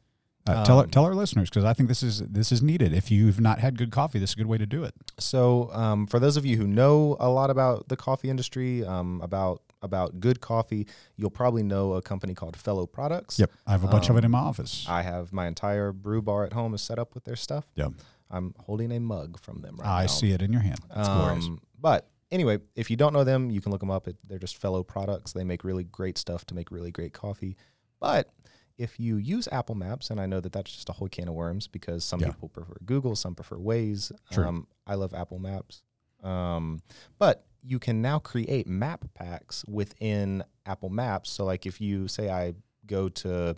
[0.44, 2.92] Uh, tell Um, tell our listeners because I think this is this is needed.
[2.92, 4.92] If you've not had good coffee, this is a good way to do it.
[5.16, 9.20] So, um, for those of you who know a lot about the coffee industry, um,
[9.22, 13.38] about about good coffee, you'll probably know a company called Fellow Products.
[13.38, 14.84] Yep, I have a bunch of it Um, in my office.
[14.88, 17.68] I have my entire brew bar at home is set up with their stuff.
[17.76, 17.92] Yep.
[18.28, 19.94] I'm holding a mug from them right now.
[19.94, 20.80] I see it in your hand.
[20.96, 21.44] It's glorious.
[21.46, 24.08] Um, but anyway, if you don't know them, you can look them up.
[24.08, 25.32] It, they're just fellow products.
[25.32, 27.56] They make really great stuff to make really great coffee.
[28.00, 28.30] But
[28.78, 31.34] if you use Apple Maps, and I know that that's just a whole can of
[31.34, 32.28] worms because some Yeah.
[32.28, 34.10] people prefer Google, some prefer Waze.
[34.32, 34.44] True.
[34.44, 35.82] Um, I love Apple Maps.
[36.24, 36.80] Um,
[37.18, 41.30] but you can now create map packs within Apple Maps.
[41.30, 42.54] So, like if you say I
[42.86, 43.56] go to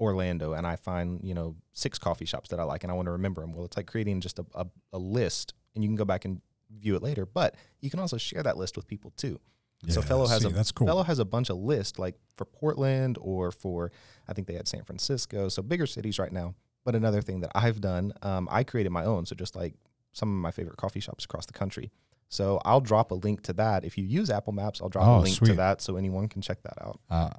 [0.00, 3.06] Orlando and I find you know six coffee shops that I like and I want
[3.06, 3.52] to remember them.
[3.52, 6.40] Well, it's like creating just a, a, a list, and you can go back and
[6.78, 7.26] view it later.
[7.26, 9.40] But you can also share that list with people too.
[9.88, 10.86] so Yeah, Fellow has see, a that's cool.
[10.86, 13.92] Fellow has a bunch of lists like for Portland or for
[14.28, 16.54] I think they had San Francisco, so bigger cities right now.
[16.84, 19.24] But another thing that I've done, um, I created my own.
[19.26, 19.74] So just like
[20.12, 21.90] some of my favorite coffee shops across the country.
[22.28, 23.84] So I'll drop a link to that.
[23.84, 26.42] If you use Apple Maps, I'll drop Oh, a link to that so anyone can
[26.42, 27.00] check that out.
[27.10, 27.30] Uh,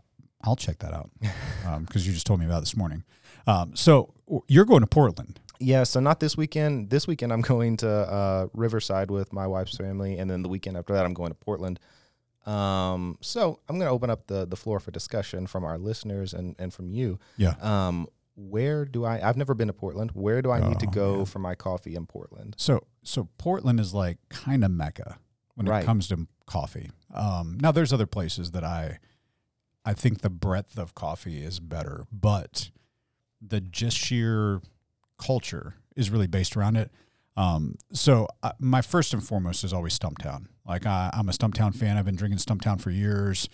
[0.43, 1.09] I'll check that out
[1.85, 3.03] because you just told me about it this morning.
[3.47, 4.13] Um, so
[4.47, 5.39] you're going to Portland.
[5.59, 6.89] Yeah, so not this weekend.
[6.89, 10.77] This weekend I'm going to uh, Riverside with my wife's family, and then the weekend
[10.77, 11.79] after that I'm going to Portland.
[12.45, 16.33] Um, so I'm going to open up the the floor for discussion from our listeners
[16.33, 17.19] and and from you.
[17.37, 17.55] Yeah.
[17.61, 19.27] Um, where do I?
[19.27, 20.11] I've never been to Portland.
[20.13, 21.25] Where do I need to Oh, go man.
[21.25, 22.55] for my coffee in Portland?
[22.57, 25.17] So so Portland is like kind of mecca
[25.55, 25.83] when Right.
[25.83, 26.91] it comes to coffee.
[27.13, 28.99] Um, now there's other places that I
[29.85, 32.69] I think the breadth of coffee is better, but
[33.41, 34.61] the just sheer
[35.17, 36.91] culture is really based around it.
[37.37, 40.45] Um, so uh, my first and foremost is always Stumptown.
[40.65, 41.97] Like I, I'm a Stumptown fan.
[41.97, 43.49] I've been drinking Stumptown for years.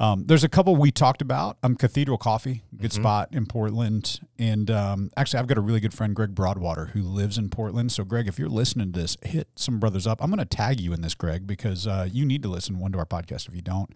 [0.00, 1.58] Um, there's a couple we talked about.
[1.62, 2.94] Um, Cathedral Coffee, good Mhm.
[2.94, 4.20] spot in Portland.
[4.38, 7.92] And um, actually, I've got a really good friend, Greg Broadwater, who lives in Portland.
[7.92, 10.22] So, Greg, if you're listening to this, hit some brothers up.
[10.22, 12.92] I'm going to tag you in this, Greg, because uh, you need to listen one
[12.92, 13.90] to our podcast if you don't.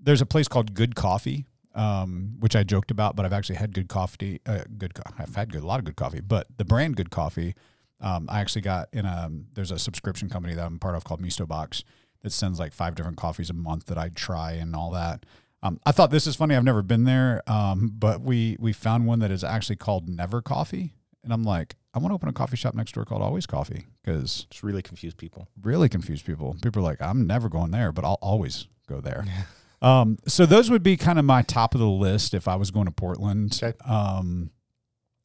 [0.00, 3.72] There's a place called Good Coffee, um, which I joked about, but I've actually had
[3.72, 4.40] good coffee.
[4.46, 7.10] Uh, good, co- I've had good, a lot of good coffee, but the brand Good
[7.10, 7.54] Coffee,
[8.00, 9.30] um, I actually got in a.
[9.54, 11.82] There's a subscription company that I'm part of called MistoBox
[12.22, 15.24] that sends like five different coffees a month that I try and all that.
[15.62, 16.54] Um, I thought this is funny.
[16.54, 20.40] I've never been there, um, but we we found one that is actually called Never
[20.40, 23.46] Coffee, and I'm like, I want to open a coffee shop next door called Always
[23.46, 25.48] Coffee because it's really confuse people.
[25.60, 26.56] really confuse people.
[26.62, 29.24] People are like, I'm never going there, but I'll always go there.
[29.80, 32.70] um, so those would be kind of my top of the list if I was
[32.70, 33.58] going to Portland.
[33.62, 33.76] Okay.
[33.84, 34.50] Um,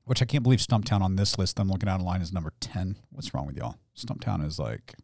[0.05, 2.97] which I can't believe Stumptown on this list I'm looking at online is number ten.
[3.11, 3.75] What's wrong with y'all?
[3.97, 4.95] Stumptown is like,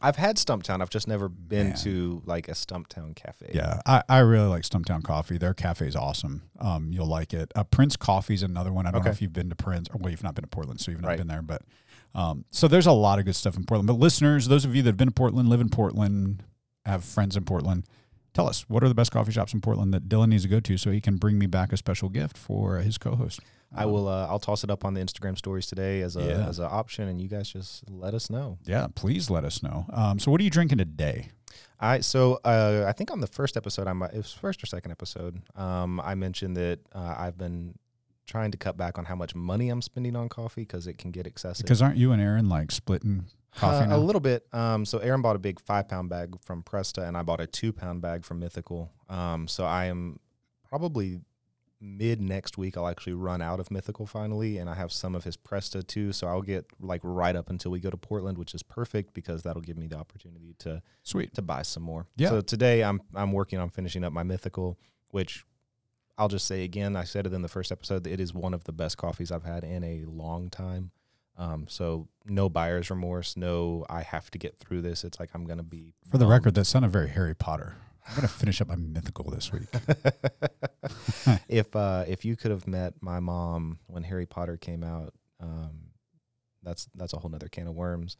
[0.00, 0.80] I've had Stumptown.
[0.80, 1.76] I've just never been Man.
[1.78, 3.50] to like a Stumptown cafe.
[3.52, 5.38] yeah, I, I really like Stumptown Coffee.
[5.38, 6.42] Their cafe is awesome.
[6.60, 7.50] Um, you'll like it.
[7.56, 8.86] Uh, Prince Coffee is another one.
[8.86, 10.80] I don't know if you've been to Prince, or well, you've not been to Portland,
[10.80, 11.18] so you've not Right.
[11.18, 11.42] been there.
[11.42, 11.62] But
[12.14, 13.88] um, so there's a lot of good stuff in Portland.
[13.88, 16.44] But listeners, those of you that have been to Portland, live in Portland,
[16.86, 17.82] have friends in Portland,
[18.38, 20.60] tell us what are the best coffee shops in Portland that Dylan needs to go
[20.60, 23.40] to so he can bring me back a special gift for his co-host.
[23.74, 24.06] I will.
[24.06, 26.48] Uh, I'll toss it up on the Instagram stories today as a Yeah.
[26.48, 28.58] as an option, and you guys just let us know.
[28.64, 29.86] Yeah, please let us know.
[29.92, 31.30] Um, so what are you drinking today?
[31.80, 34.66] I so uh, I think on the first episode, I might it was first or
[34.66, 35.42] second episode.
[35.56, 37.74] Um, I mentioned that uh, I've been
[38.26, 41.10] trying to cut back on how much money I'm spending on coffee because it can
[41.10, 41.64] get excessive.
[41.64, 44.46] Because aren't you and Aaron like splitting coffee Uh, a little bit.
[44.52, 47.46] Um, so Aaron bought a big five pound bag from Presta, and I bought a
[47.46, 48.90] two pound bag from Mythical.
[49.08, 50.18] Um, so I am
[50.68, 51.20] probably
[51.80, 52.76] mid next week.
[52.76, 56.12] I'll actually run out of Mythical finally, and I have some of his Presta too.
[56.12, 59.42] So I'll get like right up until we go to Portland, which is perfect because
[59.42, 61.34] that'll give me the opportunity to Sweet.
[61.34, 62.06] to buy some more.
[62.16, 62.30] Yeah.
[62.30, 64.78] So today I'm I'm working on finishing up my Mythical,
[65.10, 65.44] which
[66.18, 66.96] I'll just say again.
[66.96, 68.02] I said it in the first episode.
[68.04, 70.90] that It is one of the best coffees I've had in a long time.
[71.38, 73.36] Um, so no buyer's remorse.
[73.36, 75.04] No, I have to get through this.
[75.04, 76.30] It's like I'm gonna be For the bummed.
[76.32, 77.76] record, that sounded very Harry Potter.
[78.08, 79.68] I'm gonna finish up my mythical this week.
[81.48, 85.90] if uh, if you could have met my mom when Harry Potter came out, um,
[86.62, 88.16] that's that's a whole nother can of worms.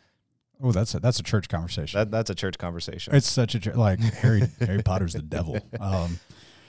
[0.63, 1.99] Oh, that's a that's a church conversation.
[1.99, 3.15] That that's a church conversation.
[3.15, 5.59] It's such a like Harry Harry Potter's the devil.
[5.81, 6.19] Um,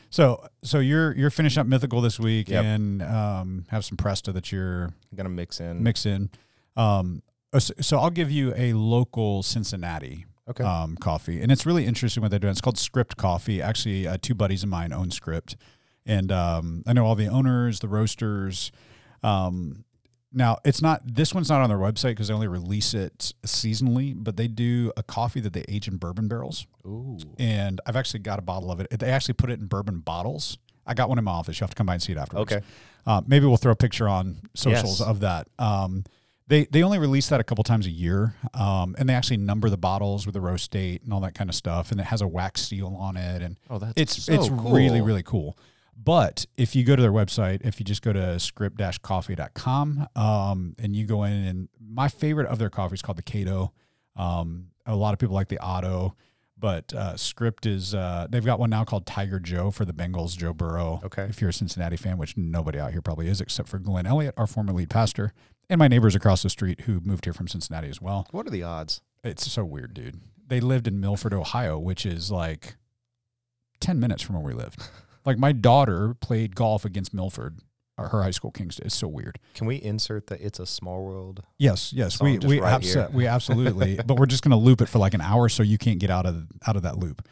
[0.09, 2.63] So so you're you're finishing up mythical this week Yep.
[2.65, 5.83] and um, have some Presta that you're gonna mix in.
[5.83, 6.29] mix in.
[6.75, 7.21] Um,
[7.53, 10.63] uh, so, so I'll give you a local Cincinnati Okay.
[10.63, 12.51] um, coffee, and it's really interesting what they're doing.
[12.51, 13.61] It's called Script Coffee.
[13.61, 15.55] Actually, uh, two buddies of mine own Script,
[16.07, 18.71] and um, I know all the owners, the roasters.
[19.21, 19.83] Um,
[20.31, 24.13] now, it's not this one's not on their website because they only release it seasonally,
[24.15, 27.17] but they do a coffee that they age in bourbon barrels, Ooh.
[27.37, 28.87] and I've actually got a bottle of it.
[28.99, 30.57] They actually put it in bourbon bottles.
[30.85, 31.59] I got one in my office.
[31.59, 32.51] You have to come by and see it afterwards.
[32.51, 32.65] Okay.
[33.05, 35.07] Uh, maybe we'll throw a picture on socials Yes.
[35.07, 35.47] of that.
[35.57, 36.03] Um,
[36.47, 39.69] they they only release that a couple times a year, um, and they actually number
[39.69, 42.21] the bottles with the roast date and all that kind of stuff, and it has
[42.21, 44.71] a wax seal on it, and Oh, that's it's so it's cool.
[44.71, 45.57] really really cool.
[46.01, 50.95] But if you go to their website, if you just go to script-coffee.com um, and
[50.95, 53.73] you go in, and my favorite of their coffee is called the Cato.
[54.15, 56.15] Um, a lot of people like the Otto,
[56.57, 60.37] but uh, Script is uh, they've got one now called Tiger Joe for the Bengals,
[60.37, 61.01] Joe Burrow.
[61.03, 61.23] Okay.
[61.23, 64.35] If you're a Cincinnati fan, which nobody out here probably is, except for Glenn Elliott,
[64.37, 65.33] our former lead pastor,
[65.69, 68.27] and my neighbors across the street who moved here from Cincinnati as well.
[68.31, 69.01] What are the odds?
[69.23, 70.21] It's so weird, dude.
[70.47, 72.77] They lived in Milford, Ohio, which is like
[73.79, 74.81] 10 minutes from where we lived.
[75.29, 77.59] like my daughter played golf against Milford,
[77.99, 78.79] her high school Kings.
[78.79, 79.37] It's so weird.
[79.53, 81.43] Can we insert that "It's a Small World"?
[81.59, 84.89] Yes, yes, we we, right abso- we absolutely, but we're just going to loop it
[84.89, 87.27] for like an hour, so you can't get out of out of that loop.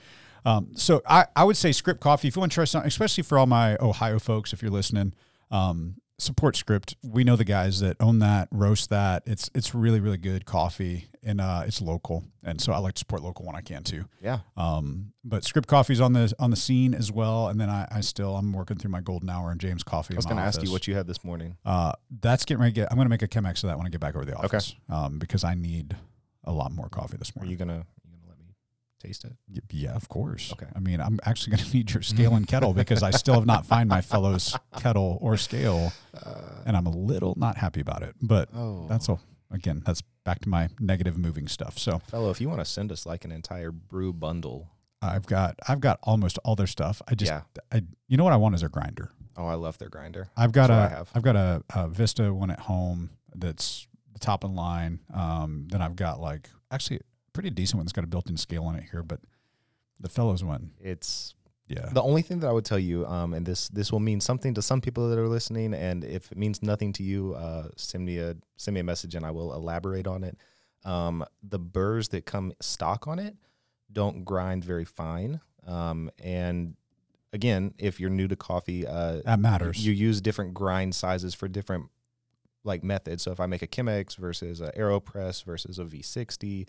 [0.45, 2.27] Um, so I, I would say Script Coffee.
[2.27, 5.13] If you want to try something, especially for all my Ohio folks, if you're listening,
[5.49, 6.95] um, support Script.
[7.03, 9.23] We know the guys that own that, roast that.
[9.25, 12.99] It's it's really really good coffee, and uh, it's local, and so I like to
[12.99, 14.05] support local when I can too.
[14.21, 14.39] Yeah.
[14.55, 18.01] Um, but Script Coffee's on the on the scene as well, and then I, I
[18.01, 20.15] still I'm working through my golden hour and James Coffee.
[20.15, 21.57] I was going to ask you what you had this morning.
[21.65, 22.87] Uh, that's getting ready to get.
[22.91, 24.45] I'm going to make a Chemex of that when I get back over the Okay.
[24.57, 24.75] office.
[24.89, 25.95] Um, because I need
[26.43, 27.49] a lot more coffee this morning.
[27.49, 27.85] Are you gonna
[28.99, 29.33] taste it?
[29.71, 30.51] Yeah, of course.
[30.53, 30.67] Okay.
[30.75, 33.45] I mean, I'm actually going to need your scale and kettle because I still have
[33.45, 35.93] not found my fellow's kettle or scale,
[36.65, 38.15] and I'm a little not happy about it.
[38.21, 39.19] But Oh, that's all.
[39.51, 41.77] Again, that's back to my negative moving stuff.
[41.79, 42.29] So fellow.
[42.31, 44.67] If you want to send us like an entire brew bundle,
[45.01, 47.01] I've got I've got almost all their stuff.
[47.07, 47.41] I just yeah.
[47.71, 49.11] I you know what I want is a grinder.
[49.37, 50.29] Oh, I love their grinder.
[50.35, 51.09] I've got That's what I a have.
[51.11, 54.99] have got a, a Vista one at home that's the top in line.
[55.13, 57.01] Um, then I've got like actually a
[57.37, 59.19] pretty decent one that's got a built-in scale on it here, but
[59.99, 61.35] the fellows one, It's
[61.67, 64.19] yeah, the only thing that I would tell you, um, and this this will mean
[64.21, 67.67] something to some people that are listening, and if it means nothing to you, uh,
[67.75, 70.35] send me a send me a message and I will elaborate on it.
[70.83, 73.35] Um, the burrs that come stock on it
[73.91, 76.75] don't grind very fine, um, and
[77.33, 79.85] again, if you're new to coffee, uh, that matters.
[79.85, 81.91] you use different grind sizes for different
[82.63, 83.23] like methods.
[83.23, 86.67] So if I make a Chemex versus a Aeropress versus a V60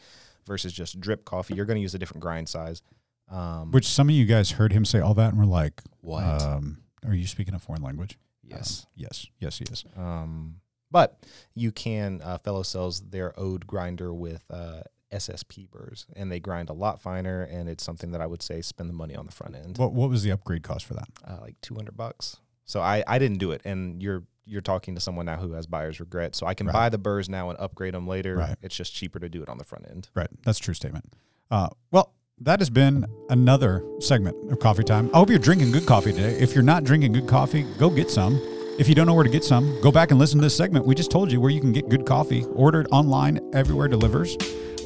[0.48, 2.82] versus just drip coffee, you're going to use a different grind size.
[3.30, 6.24] Um, Which some of you guys heard him say all that and were like, what?
[6.24, 8.18] Um, are you speaking a foreign language?
[8.42, 8.86] yes.
[8.86, 9.84] Uh, yes, yes, he is.
[9.96, 10.56] Um,
[10.90, 11.22] but
[11.54, 14.80] you can uh, fellow sells their ode grinder with uh,
[15.12, 17.42] SSP burrs, and they grind a lot finer.
[17.42, 19.92] And it's something that I would say spend the money on the front end, What
[19.92, 21.08] what was the upgrade cost for that?
[21.26, 22.38] uh, like two hundred bucks.
[22.64, 25.66] So I I didn't do it, and you're you're talking to someone now who has
[25.66, 26.34] buyer's regret.
[26.34, 26.72] So I can Right.
[26.72, 28.36] buy the burrs now and upgrade them later.
[28.36, 28.56] Right.
[28.62, 30.08] It's just cheaper to do it on the front end.
[30.14, 31.12] Right, that's a true statement.
[31.50, 35.10] Uh, well, that has been another segment of Coffee Time.
[35.12, 36.38] I hope you're drinking good coffee today.
[36.38, 38.36] If you're not drinking good coffee, go get some.
[38.78, 40.86] If you don't know where to get some, go back and listen to this segment.
[40.86, 42.44] We just told you where you can get good coffee.
[42.54, 44.36] Ordered online, everywhere delivers.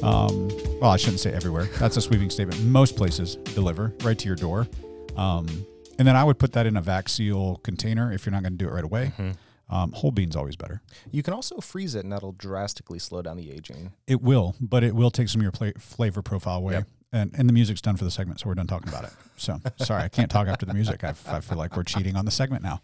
[0.01, 0.49] Um,
[0.81, 1.65] well, I shouldn't say everywhere.
[1.79, 2.61] That's a sweeping statement.
[2.63, 4.67] Most places deliver right to your door.
[5.15, 5.47] Um,
[5.99, 8.53] and then I would put that in a vac seal container if you're not going
[8.53, 9.11] to do it right away.
[9.69, 10.81] Um, whole bean's always better.
[11.11, 13.93] You can also freeze it, and that'll drastically slow down the aging.
[14.07, 16.73] It will, but it will take some of your pla- flavor profile away.
[16.73, 16.87] Yep.
[17.13, 19.11] And, and the music's done for the segment, so we're done talking about it.
[19.37, 21.03] So sorry, I can't talk after the music.
[21.03, 22.81] I, I feel like we're cheating on the segment now.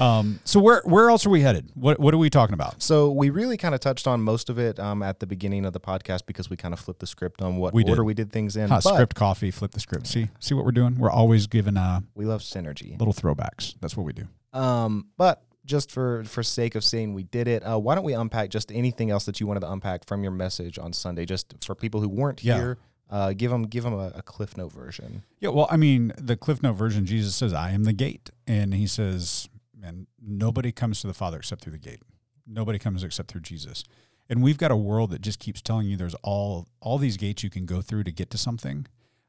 [0.00, 1.70] Um, so where where else are we headed?
[1.74, 2.82] What what are we talking about?
[2.82, 5.72] So we really kind of touched on most of it um, at the beginning of
[5.72, 7.90] the podcast because we kind of flipped the script on what We did.
[7.90, 8.68] order we did things in.
[8.70, 10.08] Huh, script coffee, flip the script.
[10.08, 10.96] See see what we're doing.
[10.98, 12.98] We're always giving uh, we love synergy.
[12.98, 13.76] little throwbacks.
[13.80, 14.26] That's what we do.
[14.52, 18.14] Um, but just for for sake of saying we did it, uh, why don't we
[18.14, 21.54] unpack just anything else that you wanted to unpack from your message on Sunday, just
[21.64, 22.56] for people who weren't Yeah.
[22.56, 22.78] here.
[23.10, 25.24] Uh, give them give them a, a cliff note version.
[25.40, 28.72] Yeah, well, I mean, the Cliff Note version, Jesus says, "I am the gate," and
[28.72, 32.02] he says, "Man, nobody comes to the Father except through the gate.
[32.46, 33.82] Nobody comes except through Jesus."
[34.28, 37.42] And we've got a world that just keeps telling you there's all all these gates
[37.42, 38.86] you can go through to get to something.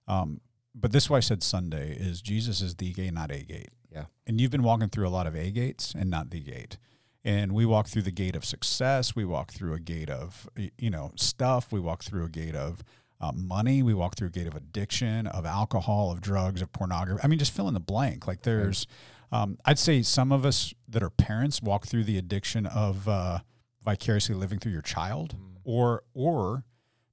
[0.08, 0.42] Um,
[0.76, 3.70] but this is why I said Sunday is Jesus is the gate, not a gate.
[3.92, 4.06] Yeah.
[4.26, 6.78] And you've been walking through a lot of a gates and not the gate.
[7.24, 9.16] And we walk through the gate of success.
[9.16, 11.72] We walk through a gate of you know stuff.
[11.72, 12.84] We walk through a gate of
[13.20, 13.84] uh, money.
[13.84, 17.22] We walk through a gate of addiction, of alcohol, of drugs, of pornography.
[17.24, 18.28] I mean, just fill in the blank.
[18.28, 18.88] Like there's,
[19.32, 23.40] um, I'd say some of us that are parents walk through the addiction of uh,
[23.84, 26.66] vicariously living through your child, or or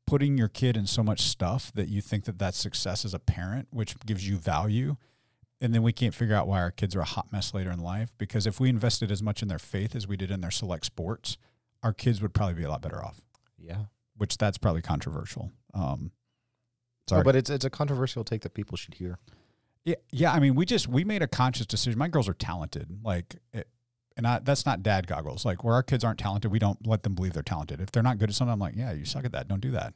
[0.06, 3.18] putting your kid in so much stuff that you think that that's success as a
[3.18, 4.96] parent, which gives you value.
[5.60, 7.80] And then we can't figure out why our kids are a hot mess later in
[7.80, 8.14] life.
[8.16, 10.84] Because if we invested as much in their faith as we did in their select
[10.86, 11.36] sports,
[11.82, 13.20] our kids would probably be a lot better off.
[13.58, 13.86] Yeah.
[14.16, 15.50] Which that's probably controversial.
[15.74, 16.12] Um,
[17.10, 19.18] No, sorry, but it's it's a controversial take that people should hear.
[19.84, 20.32] yeah, yeah.
[20.32, 21.98] I mean, we just we made a conscious decision.
[21.98, 23.68] My girls are talented, like, it,
[24.16, 25.44] and I, that's not dad goggles.
[25.44, 27.80] Like, where our kids aren't talented, we don't let them believe they're talented.
[27.80, 29.46] If they're not good at something, I'm like, yeah, you suck at that.
[29.48, 29.94] Don't do that.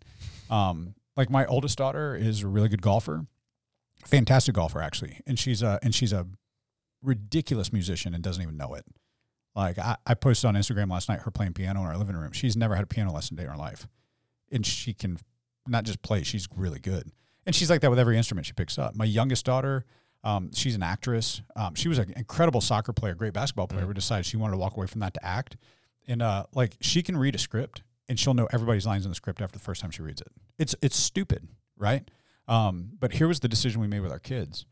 [0.50, 3.26] Um, like my oldest daughter is a really good golfer,
[4.04, 6.26] fantastic golfer actually, and she's a and she's a
[7.02, 8.84] ridiculous musician and doesn't even know it.
[9.54, 12.32] Like I, I posted on Instagram last night her playing piano in our living room.
[12.32, 13.86] She's never had a piano lesson day in her life,
[14.50, 15.18] and she can
[15.66, 17.10] not just play; she's really good.
[17.44, 18.94] And she's like that with every instrument she picks up.
[18.94, 19.84] My youngest daughter,
[20.22, 21.42] um, she's an actress.
[21.56, 23.84] Um, she was an incredible soccer player, great basketball player.
[23.86, 25.56] We decided she wanted to walk away from that to act,
[26.06, 29.14] and uh, like she can read a script and she'll know everybody's lines in the
[29.14, 30.28] script after the first time she reads it.
[30.58, 32.10] It's it's stupid, right?
[32.48, 34.66] Um, but here was the decision we made with our kids.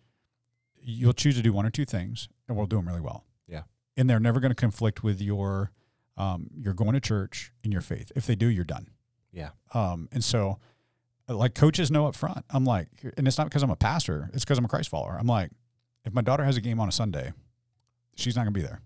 [0.83, 3.25] You'll choose to do one or two things, and we'll do them really well.
[3.47, 3.62] Yeah.
[3.97, 5.73] and they're never going to conflict with your
[6.16, 8.12] um, you're going to church in your faith.
[8.14, 8.89] If they do, you're done.
[9.33, 9.51] Yeah.
[9.73, 10.59] Um, and so,
[11.29, 14.29] uh, like coaches know up front, I'm like, and it's not because I'm a pastor,
[14.35, 15.16] it's because I'm a Christ follower.
[15.18, 15.51] I'm like,
[16.05, 17.33] if my daughter has a game on a Sunday,
[18.16, 18.81] she's not going to be there.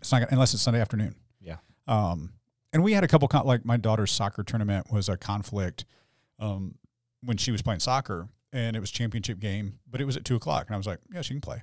[0.00, 1.14] It's not gonna, unless it's Sunday afternoon.
[1.40, 1.56] Yeah.
[1.86, 2.32] Um,
[2.72, 5.84] and we had a couple con- like my daughter's soccer tournament was a conflict
[6.40, 6.74] um,
[7.22, 10.36] when she was playing soccer, and it was championship game, but it was at two
[10.36, 11.62] o'clock, and I was like, yeah, she can play.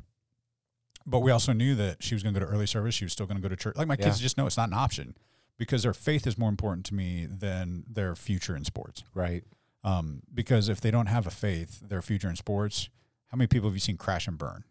[1.06, 2.96] But we also knew that she was going to go to early service.
[2.96, 3.76] She was still going to go to church.
[3.76, 5.18] Like my kids just know it's not an option
[5.58, 9.04] because their faith is more important to me than their future in sports.
[9.14, 9.44] Right.
[9.84, 12.90] Um, because if they don't have a faith, their future in sports,
[13.28, 14.64] how many people have you seen crash and burn?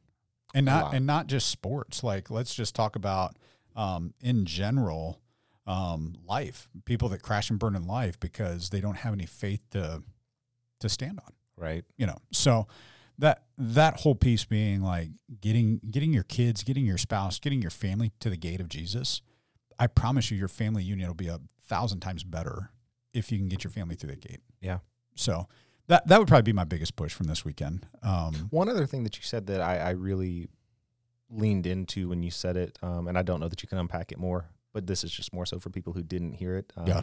[0.55, 2.03] And not and not just sports.
[2.03, 3.37] Like let's just talk about
[3.75, 5.21] um, in general
[5.67, 6.69] um, life.
[6.85, 10.03] People that crash and burn in life because they don't have any faith to
[10.83, 11.85] to stand on Right.
[11.97, 12.67] you know so
[13.19, 15.09] that that whole piece being like
[15.41, 19.23] getting getting your kids getting your spouse getting your family to the gate of jesus
[19.79, 22.71] i promise you your family union will be a thousand times better
[23.15, 24.79] if you can get your family through the gate Yeah.
[25.15, 25.47] so
[25.89, 29.05] that that would probably be my biggest push from this weekend um One other thing
[29.05, 30.49] that you said that I, I really
[31.31, 34.13] leaned into when you said it, um, and I don't know that you can unpack
[34.13, 36.71] it more, but this is just more so for people who didn't hear it.
[36.77, 37.03] Um, Yeah.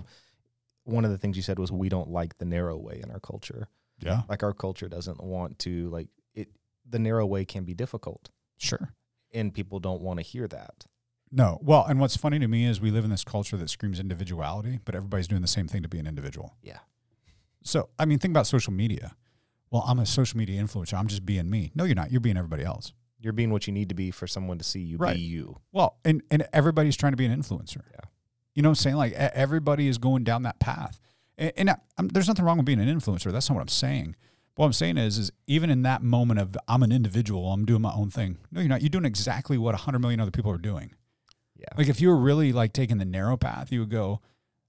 [0.90, 3.20] One of the things you said was we don't like the narrow way in our
[3.20, 3.68] culture.
[4.00, 6.50] yeah Like our culture doesn't want to like it.
[6.90, 8.94] The narrow way can be difficult, sure
[9.32, 10.86] and people don't want to hear that.
[11.32, 14.00] no well and what's funny to me is we live in this culture that screams
[14.00, 16.80] individuality but everybody's doing the same thing to be an individual Yeah.
[17.64, 19.16] so i mean think about social media
[19.70, 22.38] well i'm a social media influencer i'm just being me no you're not you're being
[22.38, 25.16] everybody else You're being what you need to be for someone to see you Right.
[25.16, 25.58] be you.
[25.72, 27.84] Well, and and everybody's trying to be an influencer.
[27.96, 28.06] Yeah.
[28.56, 28.96] You know what I'm saying?
[28.96, 31.00] Like everybody is going down that path.
[31.38, 33.32] And, and I, there's nothing wrong with being an influencer.
[33.32, 34.16] That's not what I'm saying.
[34.56, 37.82] What I'm saying is, is even in that moment of I'm an individual, I'm doing
[37.82, 38.38] my own thing.
[38.52, 38.82] No, you're not.
[38.82, 40.92] You're doing exactly what 100 million other people are doing.
[41.56, 41.68] Yeah.
[41.78, 44.22] Like if you were really like taking the narrow path, you would go,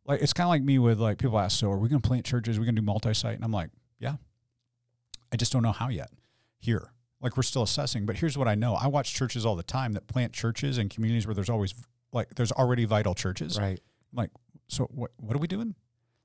[0.05, 2.07] like it's kind of like me with like people ask, so are we going to
[2.07, 2.57] plant churches?
[2.57, 3.35] Are we going to do multi-site?
[3.35, 4.15] And I'm like, yeah.
[5.33, 6.11] I just don't know how yet.
[6.59, 8.05] Here, like we're still assessing.
[8.05, 10.89] But here's what I know: I watch churches all the time that plant churches in
[10.89, 11.75] communities where there's always
[12.13, 13.59] like there's already vital churches.
[13.59, 13.81] Right.
[14.13, 14.31] Like,
[14.69, 15.11] so what?
[15.17, 15.75] What are we doing?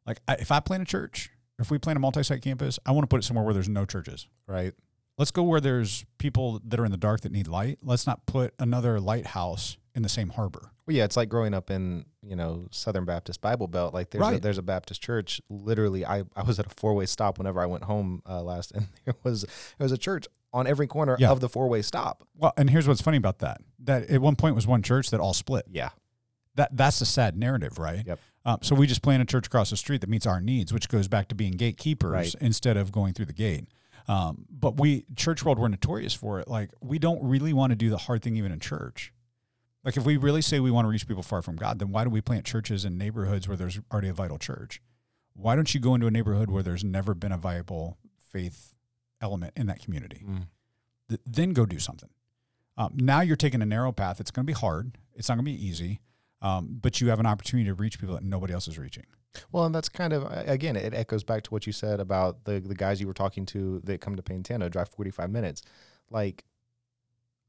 [0.06, 1.30] Like, I, if I plant a church,
[1.60, 3.86] if we plant a multi-site campus, I want to put it somewhere where there's no
[3.86, 4.28] churches.
[4.48, 4.74] Right.
[5.18, 7.80] Let's go where there's people that are in the dark that need light.
[7.82, 10.72] Let's not put another lighthouse in the same harbor.
[10.86, 13.94] Well, yeah, it's like growing up in you know Southern Baptist Bible Belt.
[13.94, 15.42] Like there's a, there's a Baptist church.
[15.50, 18.72] Literally, I, I was at a four way stop whenever I went home uh, last,
[18.76, 19.42] and there was
[19.78, 21.30] there was a church on every corner Yeah.
[21.32, 22.28] of the four way stop.
[22.36, 25.20] Well, and here's what's funny about that: that at one point was one church that
[25.20, 25.66] all split.
[25.70, 25.90] Yeah,
[26.56, 28.04] That that's a sad narrative, right?
[28.08, 28.20] Yep.
[28.46, 30.88] Um, so we just plant a church across the street that meets our needs, which
[30.88, 32.36] goes back to being gatekeepers Right.
[32.40, 33.68] instead of going through the gate.
[34.08, 36.48] Um, but we church world we're notorious for it.
[36.48, 39.12] Like we don't really want to do the hard thing even in church.
[39.84, 42.04] Like if we really say we want to reach people far from God, then why
[42.04, 44.80] do we plant churches in neighborhoods where there's already a vital church?
[45.34, 47.98] Why don't you go into a neighborhood where there's never been a viable
[48.32, 48.75] faith
[49.22, 50.26] element in that community?
[51.10, 52.10] th- then go do something.
[52.78, 54.20] Um, now you're taking a narrow path.
[54.20, 54.98] It's going to be hard.
[55.14, 56.02] It's not going to be easy,
[56.42, 59.06] um, but you have an opportunity to reach people that nobody else is reaching.
[59.52, 62.60] Well, and that's kind of again, it echoes back to what you said about the
[62.60, 65.62] the guys you were talking to that come to Pantano drive 45 minutes.
[66.10, 66.46] Like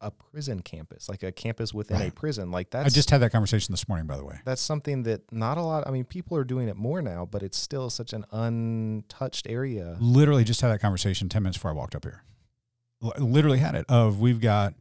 [0.06, 2.50] a prison campus, like a campus within a prison.
[2.50, 4.38] Like that's I just had that conversation this morning, by the way.
[4.44, 5.86] that's something that not a lot.
[5.86, 9.96] I mean, people are doing it more now, but it's still such an untouched area.
[10.00, 12.22] Literally just had that conversation 10 minutes before I walked up here.
[13.02, 14.74] L- literally had it of we've got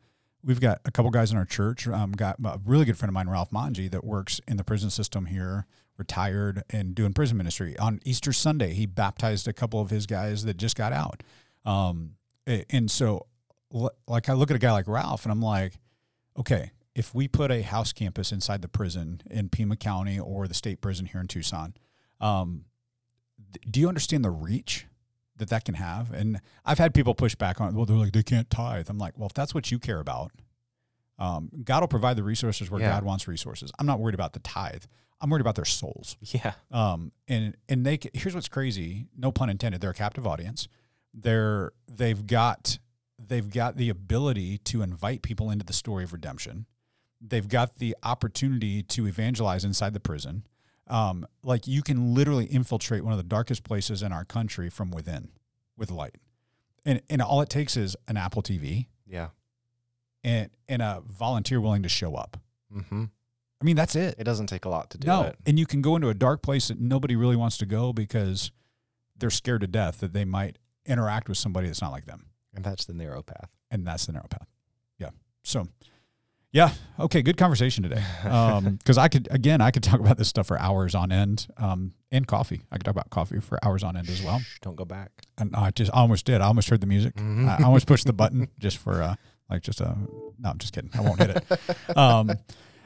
[0.44, 1.88] we've got a couple guys in our church.
[1.88, 4.90] Um, got a really good friend of mine, Ralph Manji, that works in the prison
[4.90, 5.66] system here,
[5.98, 7.78] retired and doing prison ministry.
[7.80, 11.24] On Easter Sunday, he baptized a couple of his guys that just got out.
[11.66, 12.12] Um,
[12.46, 13.26] and so,
[14.08, 15.74] like, I look at a guy like Ralph, and I'm like,
[16.38, 20.54] okay, if we put a house campus inside the prison in Pima County or the
[20.54, 21.74] state prison here in Tucson,
[22.22, 22.66] um,
[23.54, 24.86] th- do you understand the reach
[25.38, 26.12] that that can have?
[26.14, 28.90] And I've had people push back on, well, they're like, they can't tithe.
[28.90, 30.32] I'm like, well, if that's what you care about,
[31.20, 32.92] um, God will provide the resources where Yeah.
[32.92, 33.72] God wants resources.
[33.80, 34.84] I'm not worried about the tithe.
[35.22, 36.18] I'm worried about their souls.
[36.22, 39.08] Yeah, Um, and and they here's what's crazy.
[39.18, 39.80] No pun intended.
[39.80, 40.68] They're a captive audience.
[41.14, 42.80] They're they've got
[43.28, 46.66] they've got the ability to invite people into the story of redemption.
[47.22, 50.46] They've got the opportunity to evangelize inside the prison.
[50.88, 54.92] Um, like you can literally infiltrate one of the darkest places in our country from
[54.92, 55.30] within
[55.78, 56.18] with light.
[56.86, 59.30] And and all it takes is an Apple TV yeah.
[60.24, 62.38] and and a volunteer willing to show up.
[62.72, 63.06] hmm
[63.62, 64.16] I mean, that's it.
[64.20, 65.38] It doesn't take a lot to do No, it.
[65.46, 68.52] and you can go into a dark place that nobody really wants to go because
[69.18, 72.64] they're scared to death that they might interact with somebody that's not like them, And
[72.64, 73.50] that's the narrow path.
[73.72, 74.48] and that's the narrow path.
[74.98, 75.10] Yeah.
[75.44, 75.68] So,
[76.52, 76.72] yeah.
[77.00, 77.22] Okay.
[77.22, 78.04] Good conversation today.
[78.78, 81.94] Because I could again, I could talk about this stuff for hours on end, um,
[82.12, 82.62] and coffee.
[82.72, 84.40] I could talk about coffee for hours on end as well.
[84.40, 85.12] Shh, don't go back.
[85.38, 86.40] And I just I almost did.
[86.42, 87.16] I almost heard the music.
[87.16, 87.48] Mhm.
[87.50, 89.16] I I almost pushed the button just for uh,
[89.50, 89.98] like just a.
[90.40, 90.92] No, I'm just kidding.
[90.94, 91.44] I won't hit it.
[91.98, 92.32] Um,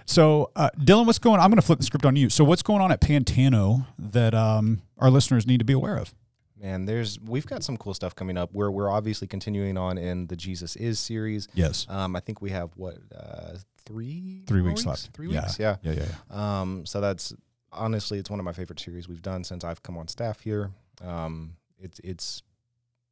[0.06, 1.36] so, uh, Dylan, what's going?
[1.40, 1.42] on?
[1.46, 2.30] I'm going to flip the script on you.
[2.30, 6.14] So, what's going on at Pantano that um, our listeners need to be aware of?
[6.62, 8.50] Man, there's we've got some cool stuff coming up.
[8.54, 11.48] We're we're obviously continuing on in the Jesus is series.
[11.54, 13.54] Yes, Um, I think we have what uh,
[13.86, 15.10] three three more weeks left.
[15.14, 15.42] Three Yeah.
[15.44, 15.78] weeks, yeah.
[15.84, 16.60] yeah, yeah, yeah.
[16.62, 17.34] Um, so that's
[17.72, 20.72] honestly, it's one of my favorite series we've done since I've come on staff here.
[21.02, 22.44] Um, it's it's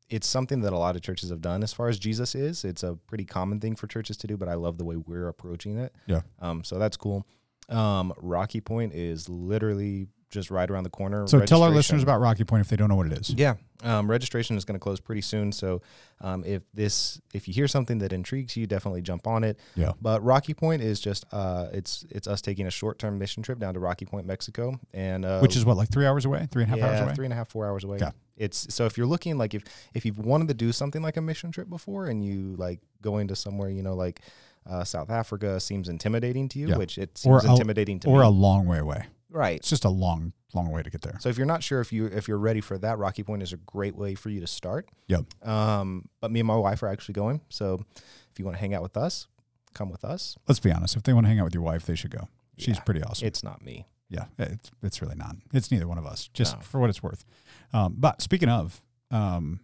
[0.09, 2.65] it's something that a lot of churches have done as far as Jesus is.
[2.65, 5.27] It's a pretty common thing for churches to do, but I love the way we're
[5.29, 5.93] approaching it.
[6.05, 6.21] Yeah.
[6.39, 7.25] Um, so that's cool.
[7.69, 11.25] Um, Rocky Point is literally just right around the corner.
[11.27, 13.29] So, tell our listeners about Rocky Point if they don't know what it is.
[13.31, 15.51] yeah, um, registration is going to close pretty soon.
[15.51, 15.81] So,
[16.21, 19.59] um, if this, if you hear something that intrigues you, definitely jump on it.
[19.75, 19.93] Yeah.
[20.01, 23.59] But Rocky Point is just, uh, it's it's us taking a short term mission trip
[23.59, 26.63] down to Rocky Point, Mexico, and uh, Which is what, like three hours away, three
[26.63, 27.13] and a half yeah, hours away.
[27.15, 27.97] three and a half, four hours away.
[28.01, 28.11] Yeah.
[28.35, 29.63] It's so if you're looking like if
[29.93, 33.29] if you've wanted to do something like a mission trip before, and you like going
[33.29, 34.21] to somewhere, you know, like
[34.69, 36.77] uh, South Africa seems intimidating to you, Yeah.
[36.77, 38.19] which it Or seems a- intimidating to or me.
[38.19, 39.05] Or a long way away.
[39.29, 39.57] Right.
[39.57, 41.17] It's just a long, long way to get there.
[41.19, 43.53] So if you're not sure if you if you're ready for that, Rocky Point is
[43.53, 44.89] a great way for you to start.
[45.07, 45.25] Yep.
[45.47, 47.41] Um, but me and my wife are actually going.
[47.49, 47.83] So
[48.31, 49.27] if you want to hang out with us,
[49.73, 50.37] come with us.
[50.47, 50.95] Let's be honest.
[50.95, 52.27] If they want to hang out with your wife, they should go.
[52.57, 52.81] She's Yeah.
[52.83, 53.27] pretty awesome.
[53.27, 53.85] It's not me.
[54.09, 55.35] yeah, it's it's really not.
[55.53, 56.29] It's neither one of us.
[56.33, 56.61] Just No.
[56.61, 57.25] for what it's worth.
[57.73, 59.59] Um, but speaking of, um,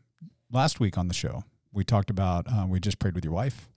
[0.51, 3.69] last week on the show we talked about uh, we just prayed with your wife.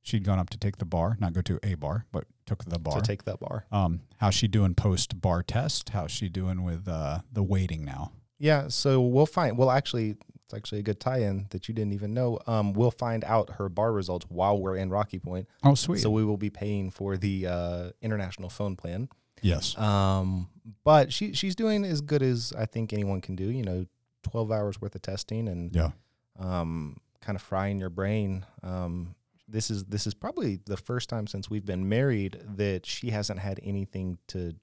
[0.00, 2.78] She'd gone up to take the bar, not go to a bar, but took the
[2.78, 3.00] bar.
[3.00, 3.66] To take that bar.
[3.72, 5.90] um, how's she doing post bar test?
[5.90, 8.12] How's she doing with uh, the waiting now?
[8.38, 8.68] Yeah.
[8.68, 9.56] So we'll find.
[9.56, 12.38] Well, actually, it's actually a good tie-in that you didn't even know.
[12.46, 15.48] Um, we'll find out her bar results while we're in Rocky Point.
[15.62, 16.00] Oh, sweet.
[16.00, 19.08] So we will be paying for the uh, international phone plan.
[19.40, 19.76] yes.
[19.78, 20.48] Um,
[20.84, 23.44] but she she's doing as good as I think anyone can do.
[23.44, 23.86] You know,
[24.24, 25.90] twelve hours worth of testing and Yeah.
[26.38, 28.44] um, kind of frying your brain.
[28.62, 29.14] Um,
[29.48, 33.40] this is this is probably the first time since we've been married that she hasn't
[33.40, 34.54] had anything to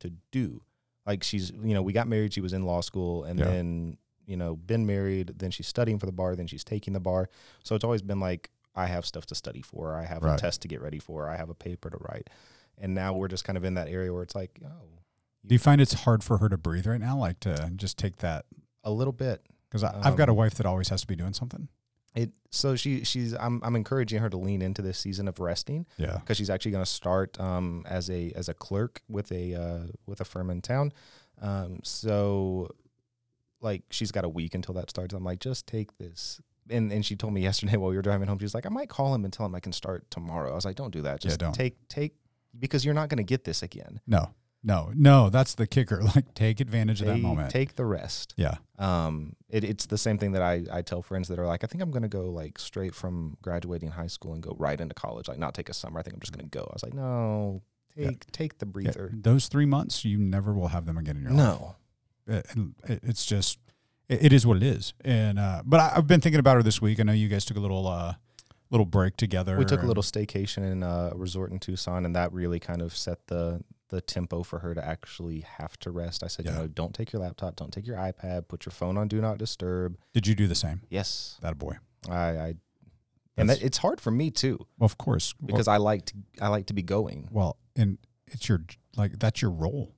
[0.00, 0.62] to do.
[1.06, 3.46] Like she's you know we got married, she was in law school, and Yeah.
[3.46, 7.00] then you know been married, then she's studying for the bar, then she's taking the
[7.00, 7.28] bar.
[7.64, 10.34] So it's always been like I have stuff to study for, I have Right.
[10.34, 12.28] a test to get ready for, I have a paper to write,
[12.76, 14.68] and now we're just kind of in that area where it's like oh
[15.46, 17.16] Do you find it's hard for her to breathe right now?
[17.18, 18.44] Like to just take that?
[18.84, 19.44] a little bit.
[19.68, 21.68] Because I've got a Um, wife that always has to be doing something.
[22.16, 25.86] It so she she's I'm I'm encouraging her to lean into this season of resting.
[25.98, 26.16] Yeah.
[26.18, 29.86] because she's actually going to start um, as a as a clerk with a uh,
[30.06, 30.92] with a firm in town.
[31.42, 32.70] Um, so,
[33.60, 35.14] like, she's got a week until that starts.
[35.14, 36.40] I'm like, just take this.
[36.70, 38.70] And and she told me yesterday while we were driving home, she was like, I
[38.70, 40.50] might call him and tell him I can start tomorrow.
[40.52, 41.22] I was like, don't do that.
[41.22, 41.52] Yeah, Just don't.
[41.54, 42.14] take take
[42.58, 44.00] because you're not going to get this again.
[44.06, 44.30] No.
[44.66, 44.90] No.
[44.94, 45.30] No.
[45.30, 46.02] That's the kicker.
[46.14, 47.50] Like take advantage of that moment.
[47.50, 48.34] Take the rest.
[48.36, 48.56] yeah.
[48.78, 51.66] Um, it, it's the same thing that I, I tell friends that are like, I
[51.66, 54.94] think I'm going to go like straight from graduating high school and go right into
[54.94, 55.98] college, like not take a summer.
[55.98, 56.64] I think I'm just going to go.
[56.68, 57.62] I was like, no,
[57.96, 58.08] Yeah.
[58.08, 59.10] take take the Yeah, breather.
[59.14, 61.38] Those three months, you never will have them again in your life.
[61.38, 61.76] No,
[62.26, 62.46] It-
[62.88, 63.58] it- it's just,
[64.08, 64.92] it, it is what it is.
[65.04, 66.98] And, uh, but I, I've been thinking about her this week.
[67.00, 68.14] I know you guys took a little, uh,
[68.70, 69.56] little break together.
[69.58, 72.82] We took a little staycation in uh, a resort in Tucson, and that really kind
[72.82, 76.22] of set the the tempo for her to actually have to rest.
[76.24, 76.52] I said, Yeah.
[76.52, 79.20] you know, don't take your laptop, don't take your iPad, put your phone on do
[79.20, 79.96] not disturb.
[80.12, 80.82] Did you do the same?
[80.90, 81.76] Yes, That a boy.
[82.10, 82.54] I, I
[83.36, 85.34] and that, it's hard for me too Well, of course.
[85.40, 87.28] Well- because I like to I like to be going.
[87.30, 88.64] well, and it's your
[88.96, 89.94] like that's your role.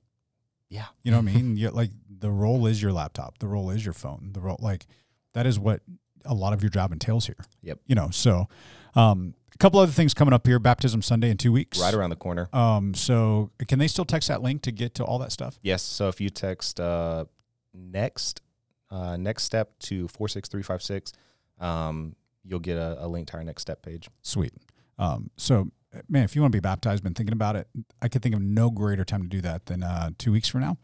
[0.69, 0.85] Yeah.
[1.03, 1.55] You know what I mean?
[1.57, 3.39] you like the role is your laptop.
[3.39, 4.31] The role is your phone.
[4.33, 4.85] The role like
[5.33, 5.81] that is what
[6.25, 7.37] a lot of your job entails here.
[7.63, 7.79] Yep.
[7.87, 8.47] You know, so
[8.93, 10.57] um couple other things coming up here.
[10.59, 11.79] Baptism Sunday in two weeks.
[11.79, 12.49] Right around the corner.
[12.53, 15.59] Um, so can they still text that link to get to all that stuff?
[15.61, 15.83] Yes.
[15.83, 17.25] So if you text uh,
[17.73, 18.41] next
[18.89, 21.13] uh, next step to four six three five six,
[21.59, 24.09] um, you'll get a, a link to our next step page.
[24.21, 24.53] Sweet.
[24.97, 25.69] Um, so
[26.07, 27.67] man, if you want to be baptized, been thinking about it,
[28.01, 30.61] I could think of no greater time to do that than uh, two weeks from
[30.61, 30.77] now.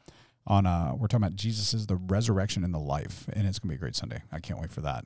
[0.48, 3.72] On uh, we're talking about Jesus is the resurrection and the life, and it's gonna
[3.72, 4.22] be a great Sunday.
[4.32, 5.06] I can't wait for that.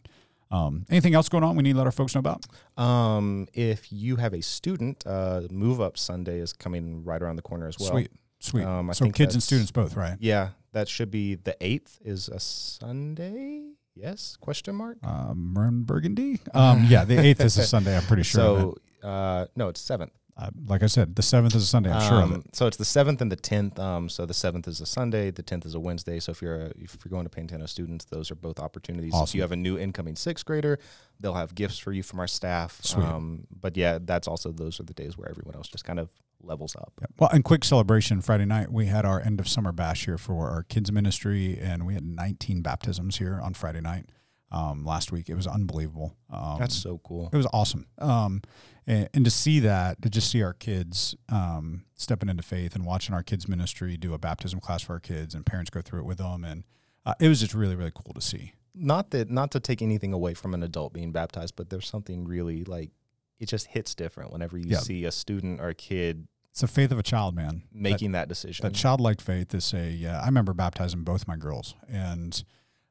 [0.51, 2.45] Um, anything else going on we need to let our folks know about?
[2.77, 7.41] Um, if you have a student, uh, Move Up Sunday is coming right around the
[7.41, 7.91] corner as well.
[7.91, 8.63] Sweet, sweet.
[8.63, 10.17] Um, I so think kids and students both, right?
[10.19, 11.99] Yeah, that should be the eighth.
[12.03, 13.73] Is a Sunday?
[13.95, 14.37] Yes?
[14.39, 14.97] Question mark.
[15.03, 16.39] Um, Burgundy.
[16.53, 17.95] Um, yeah, the eighth is a Sunday.
[17.95, 18.75] I'm pretty sure.
[19.01, 20.13] so, uh, no, it's seventh.
[20.39, 21.91] Uh, like I said, the seventh is a Sunday.
[21.91, 22.35] I'm sure of it.
[22.35, 23.77] Um, So it's the seventh and the tenth.
[23.77, 26.19] Um, so the seventh is a Sunday, the tenth is a Wednesday.
[26.21, 29.13] So if you're a, if you're going to Pantano students, those are both opportunities.
[29.13, 30.79] If you have a new incoming sixth grader,
[31.19, 32.79] they'll have gifts for you from our staff.
[32.81, 33.05] Sweet.
[33.05, 36.09] Um, but yeah, that's also those are the days where everyone else just kind of
[36.41, 36.93] levels up.
[37.01, 37.07] Yeah.
[37.19, 40.49] Well, and quick celebration Friday night, we had our end of summer bash here for
[40.49, 44.05] our kids ministry, and we had 19 baptisms here on Friday night
[44.51, 45.29] um, last week.
[45.29, 46.15] It was unbelievable.
[46.29, 47.29] Um, That's so cool.
[47.31, 47.87] it was awesome.
[47.97, 48.41] Um,
[48.89, 52.85] and, and to see that, to just see our kids um, stepping into faith and
[52.85, 55.99] watching our kids ministry do a baptism class for our kids, and parents go through
[55.99, 56.63] it with them, and
[57.05, 58.53] uh, it was just really, really cool to see.
[58.75, 62.25] Not that not to take anything away from an adult being baptized, but there's something
[62.25, 62.91] really like
[63.39, 64.79] it just hits different whenever you Yeah.
[64.79, 67.63] see a student or a kid It's the faith of a child, man.
[67.71, 68.63] That- making that, decision.
[68.63, 72.43] that childlike faith to say, yeah, I remember baptizing both my girls, and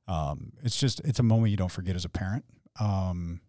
[0.06, 2.44] um, it's just it's a moment you don't forget as a parent,
[2.80, 3.40] um,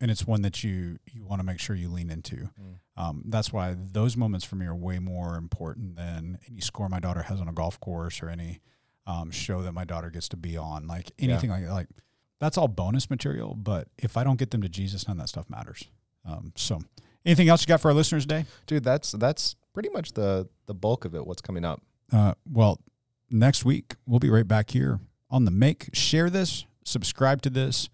[0.00, 2.36] and it's one that you you want to make sure you lean into.
[2.36, 2.78] Mm.
[2.96, 7.00] Um, that's why those moments for me are way more important than any score my
[7.00, 8.60] daughter has on a golf course or any
[9.06, 10.86] um, show that my daughter gets to be on.
[10.86, 11.88] Like anything like like
[12.40, 13.54] that's all bonus material.
[13.54, 15.84] But if I don't get them to Jesus, none of that stuff matters.
[16.24, 16.80] Um, so,
[17.24, 18.46] anything else you got for our listeners today?
[18.66, 21.26] Dude, that's that's pretty much the the bulk of it.
[21.26, 21.82] What's coming up?
[22.12, 22.80] Uh, well,
[23.30, 25.90] next week we'll be right back here on the make.
[25.92, 27.88] Share this, subscribe to this.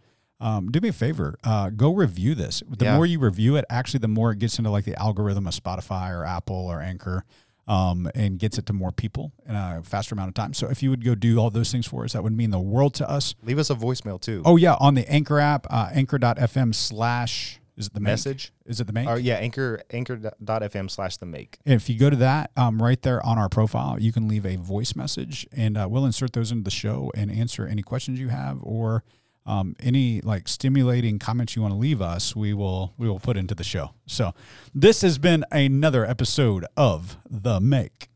[0.45, 2.63] Um, do me a favor, uh, go review this.
[2.69, 2.97] The Yeah.
[2.97, 6.11] more you review it, actually, the more it gets into like the algorithm of Spotify
[6.15, 7.25] or Apple or Anchor,
[7.67, 10.53] um, and gets it to more people in a faster amount of time.
[10.53, 12.61] So if you would go do all those things for us, that would mean the
[12.61, 13.35] world to us.
[13.43, 14.43] Leave us a voicemail too.
[14.45, 18.13] Oh yeah, on the Anchor app, uh, anchor.fm slash is it the make?
[18.13, 18.53] message.
[18.67, 19.09] Is it the make?
[19.09, 21.59] Or yeah, anchor anchor.fm slash the make.
[21.65, 24.57] If you go to that, um, right there on our profile, you can leave a
[24.57, 28.29] voice message, and uh, we'll insert those into the show and answer any questions you
[28.29, 29.03] have or
[29.47, 32.35] um, any like stimulating comments you want to leave us.
[32.35, 33.91] We will we will put into the show.
[34.07, 34.33] So
[34.75, 38.09] this has been another episode of the Make.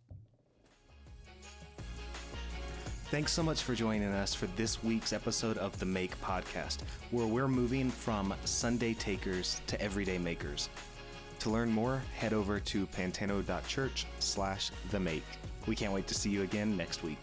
[3.11, 7.26] Thanks so much for joining us for this week's episode of the Make Podcast, where
[7.26, 10.68] we're moving from Sunday takers to everyday makers.
[11.41, 15.24] To learn more, head over to pantano.church slash the make.
[15.66, 17.18] We can't wait to see you again next week.